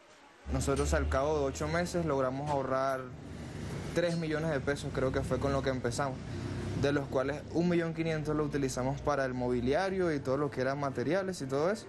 Nosotros 0.51 0.95
al 0.95 1.11
cabo 1.11 1.39
de 1.39 1.45
ocho 1.45 1.69
meses 1.69 2.07
logramos 2.07 2.51
ahorrar 2.51 3.03
3 3.95 4.17
millones 4.17 4.53
de 4.53 4.61
pesos, 4.61 4.91
creo 4.95 5.13
que 5.13 5.21
fue 5.21 5.39
con 5.39 5.53
lo 5.53 5.63
que 5.63 5.69
empezamos 5.69 6.17
de 6.83 6.93
los 6.93 7.07
cuales 7.07 7.43
1.500.000 7.55 8.35
lo 8.35 8.45
utilizamos 8.45 9.01
para 9.01 9.25
el 9.25 9.35
mobiliario 9.35 10.13
y 10.13 10.19
todo 10.19 10.37
lo 10.37 10.51
que 10.51 10.61
eran 10.61 10.81
materiales 10.81 11.41
y 11.41 11.47
todo 11.47 11.71
eso. 11.71 11.87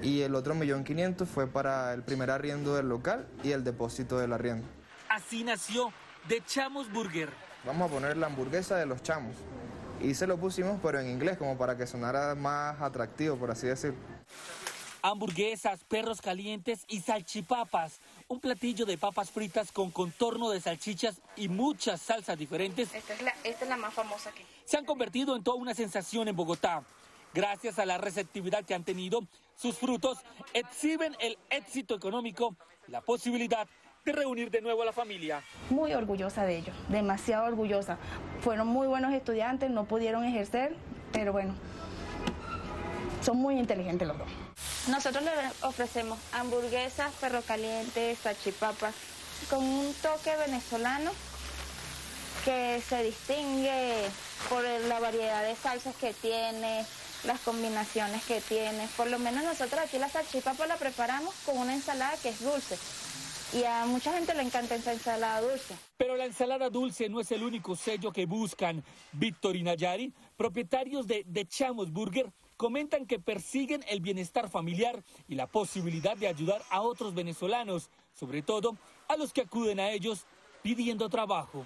Y 0.00 0.20
el 0.20 0.36
otro 0.36 0.54
1.500.000 0.54 1.26
fue 1.26 1.48
para 1.48 1.92
el 1.92 2.04
primer 2.04 2.30
arriendo 2.30 2.76
del 2.76 2.88
local 2.88 3.26
y 3.42 3.50
el 3.50 3.64
depósito 3.64 4.16
del 4.18 4.32
arriendo. 4.32 4.66
Así 5.08 5.42
nació 5.42 5.92
The 6.28 6.40
Chamos 6.46 6.90
Burger. 6.92 7.30
Vamos 7.64 7.90
a 7.90 7.92
poner 7.92 8.16
la 8.16 8.28
hamburguesa 8.28 8.76
de 8.76 8.86
los 8.86 9.02
chamos. 9.02 9.34
Y 10.00 10.14
se 10.14 10.28
lo 10.28 10.38
pusimos 10.38 10.78
pero 10.80 11.00
en 11.00 11.08
inglés 11.08 11.36
como 11.36 11.58
para 11.58 11.76
que 11.76 11.88
sonara 11.88 12.36
más 12.36 12.80
atractivo, 12.80 13.36
por 13.36 13.50
así 13.50 13.66
decirlo. 13.66 13.98
Hamburguesas, 15.02 15.82
perros 15.82 16.20
calientes 16.20 16.84
y 16.86 17.00
salchipapas. 17.00 17.98
Un 18.30 18.40
platillo 18.40 18.84
de 18.84 18.98
papas 18.98 19.30
fritas 19.30 19.72
con 19.72 19.90
contorno 19.90 20.50
de 20.50 20.60
salchichas 20.60 21.22
y 21.34 21.48
muchas 21.48 22.02
salsas 22.02 22.38
diferentes. 22.38 22.94
Esta 22.94 23.14
es 23.14 23.22
la, 23.22 23.32
esta 23.42 23.64
es 23.64 23.68
la 23.70 23.78
más 23.78 23.94
famosa 23.94 24.28
aquí. 24.28 24.42
Se 24.66 24.76
han 24.76 24.84
convertido 24.84 25.34
en 25.34 25.42
toda 25.42 25.56
una 25.56 25.74
sensación 25.74 26.28
en 26.28 26.36
Bogotá. 26.36 26.82
Gracias 27.32 27.78
a 27.78 27.86
la 27.86 27.96
receptividad 27.96 28.66
que 28.66 28.74
han 28.74 28.84
tenido, 28.84 29.20
sus 29.56 29.78
frutos 29.78 30.18
exhiben 30.52 31.16
el 31.20 31.38
éxito 31.48 31.94
económico, 31.94 32.54
la 32.88 33.00
posibilidad 33.00 33.66
de 34.04 34.12
reunir 34.12 34.50
de 34.50 34.60
nuevo 34.60 34.82
a 34.82 34.84
la 34.84 34.92
familia. 34.92 35.42
Muy 35.70 35.94
orgullosa 35.94 36.44
de 36.44 36.58
ellos, 36.58 36.76
demasiado 36.90 37.46
orgullosa. 37.46 37.96
Fueron 38.42 38.68
muy 38.68 38.86
buenos 38.86 39.14
estudiantes, 39.14 39.70
no 39.70 39.86
pudieron 39.86 40.24
ejercer, 40.24 40.76
pero 41.12 41.32
bueno, 41.32 41.54
son 43.22 43.38
muy 43.38 43.58
inteligentes 43.58 44.06
los 44.06 44.18
dos. 44.18 44.28
Nosotros 44.86 45.22
le 45.24 45.32
ofrecemos 45.66 46.18
hamburguesas, 46.32 47.12
perro 47.20 47.42
caliente, 47.42 48.16
con 49.50 49.62
un 49.62 49.92
toque 49.94 50.34
venezolano 50.36 51.10
que 52.44 52.80
se 52.88 53.02
distingue 53.02 54.08
por 54.48 54.62
la 54.62 55.00
variedad 55.00 55.42
de 55.42 55.54
salsas 55.56 55.94
que 55.96 56.14
tiene, 56.14 56.86
las 57.24 57.40
combinaciones 57.40 58.24
que 58.24 58.40
tiene. 58.40 58.88
Por 58.96 59.08
lo 59.08 59.18
menos 59.18 59.44
nosotros 59.44 59.80
aquí 59.80 59.98
la 59.98 60.08
salchipapa 60.08 60.66
la 60.66 60.76
preparamos 60.76 61.34
con 61.44 61.58
una 61.58 61.74
ensalada 61.74 62.16
que 62.22 62.30
es 62.30 62.40
dulce. 62.42 62.78
Y 63.52 63.64
a 63.64 63.86
mucha 63.86 64.12
gente 64.12 64.34
le 64.34 64.42
encanta 64.42 64.74
esa 64.74 64.92
ensalada 64.92 65.40
dulce. 65.40 65.74
Pero 65.96 66.16
la 66.16 66.26
ensalada 66.26 66.68
dulce 66.68 67.08
no 67.08 67.20
es 67.20 67.30
el 67.32 67.42
único 67.42 67.76
sello 67.76 68.12
que 68.12 68.26
buscan. 68.26 68.84
Víctor 69.12 69.56
y 69.56 69.62
Nayari, 69.62 70.12
propietarios 70.36 71.06
de 71.06 71.24
The 71.32 71.46
Chamos 71.46 71.90
Burger, 71.90 72.30
comentan 72.58 73.06
que 73.06 73.18
persiguen 73.18 73.82
el 73.88 74.00
bienestar 74.00 74.50
familiar 74.50 75.02
y 75.28 75.36
la 75.36 75.46
posibilidad 75.46 76.14
de 76.16 76.28
ayudar 76.28 76.60
a 76.68 76.82
otros 76.82 77.14
venezolanos, 77.14 77.88
sobre 78.12 78.42
todo 78.42 78.76
a 79.06 79.16
los 79.16 79.32
que 79.32 79.40
acuden 79.42 79.78
a 79.80 79.90
ellos 79.90 80.26
pidiendo 80.62 81.08
trabajo. 81.08 81.64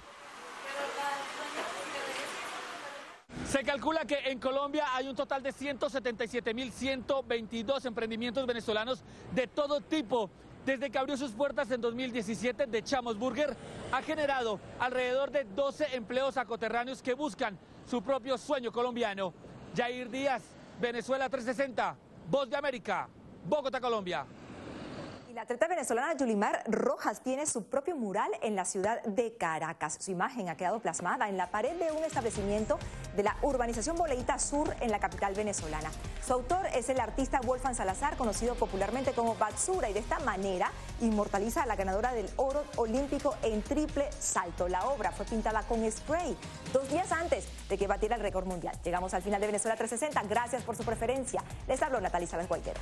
Se 3.48 3.64
calcula 3.64 4.04
que 4.04 4.18
en 4.26 4.38
Colombia 4.38 4.94
hay 4.94 5.08
un 5.08 5.16
total 5.16 5.42
de 5.42 5.52
177.122 5.52 7.86
emprendimientos 7.86 8.46
venezolanos 8.46 9.02
de 9.34 9.48
todo 9.48 9.80
tipo 9.80 10.30
Desde 10.64 10.90
que 10.90 10.98
abrió 10.98 11.16
sus 11.16 11.32
puertas 11.32 11.68
en 11.72 11.80
2017, 11.80 12.66
de 12.66 12.84
Chamos 12.84 13.18
Burger 13.18 13.56
ha 13.90 14.00
generado 14.00 14.60
alrededor 14.78 15.32
de 15.32 15.42
12 15.42 15.96
empleos 15.96 16.36
acoterráneos 16.36 17.02
que 17.02 17.14
buscan 17.14 17.58
su 17.90 18.00
propio 18.00 18.38
sueño 18.38 18.70
colombiano. 18.70 19.34
Jair 19.76 20.08
Díaz, 20.08 20.44
Venezuela 20.82 21.28
360, 21.28 21.96
Voz 22.28 22.50
de 22.50 22.56
América, 22.56 23.08
Bogotá, 23.44 23.80
Colombia. 23.80 24.26
Y 25.30 25.32
la 25.32 25.42
atleta 25.42 25.68
venezolana 25.68 26.16
Yulimar 26.16 26.64
Rojas 26.66 27.22
tiene 27.22 27.46
su 27.46 27.66
propio 27.66 27.94
mural 27.94 28.28
en 28.42 28.56
la 28.56 28.64
ciudad 28.64 29.00
de 29.04 29.36
Caracas. 29.36 29.98
Su 30.00 30.10
imagen 30.10 30.48
ha 30.48 30.56
quedado 30.56 30.80
plasmada 30.80 31.28
en 31.28 31.36
la 31.36 31.52
pared 31.52 31.78
de 31.78 31.92
un 31.92 32.02
establecimiento 32.02 32.80
de 33.14 33.22
la 33.22 33.36
urbanización 33.42 33.96
Boleita 33.96 34.40
Sur 34.40 34.74
en 34.80 34.90
la 34.90 34.98
capital 34.98 35.34
venezolana. 35.34 35.88
Su 36.20 36.32
autor 36.32 36.66
es 36.74 36.88
el 36.88 36.98
artista 36.98 37.40
Wolfgang 37.42 37.76
Salazar, 37.76 38.16
conocido 38.16 38.56
popularmente 38.56 39.12
como 39.12 39.36
Batsura, 39.36 39.88
y 39.88 39.92
de 39.92 40.00
esta 40.00 40.18
manera 40.18 40.72
inmortaliza 41.02 41.62
a 41.62 41.66
la 41.66 41.76
ganadora 41.76 42.12
del 42.12 42.28
oro 42.36 42.64
olímpico 42.76 43.36
en 43.42 43.62
triple 43.62 44.08
salto. 44.18 44.68
La 44.68 44.86
obra 44.86 45.12
fue 45.12 45.26
pintada 45.26 45.62
con 45.62 45.90
spray 45.90 46.36
dos 46.72 46.88
días 46.88 47.12
antes 47.12 47.46
de 47.68 47.76
que 47.76 47.86
batiera 47.86 48.16
el 48.16 48.22
récord 48.22 48.46
mundial. 48.46 48.76
Llegamos 48.84 49.12
al 49.14 49.22
final 49.22 49.40
de 49.40 49.46
Venezuela 49.46 49.76
360. 49.76 50.22
Gracias 50.28 50.62
por 50.62 50.76
su 50.76 50.84
preferencia. 50.84 51.42
Les 51.68 51.82
habló 51.82 52.00
Natalia 52.00 52.28
Salas 52.28 52.48
Guaitero. 52.48 52.80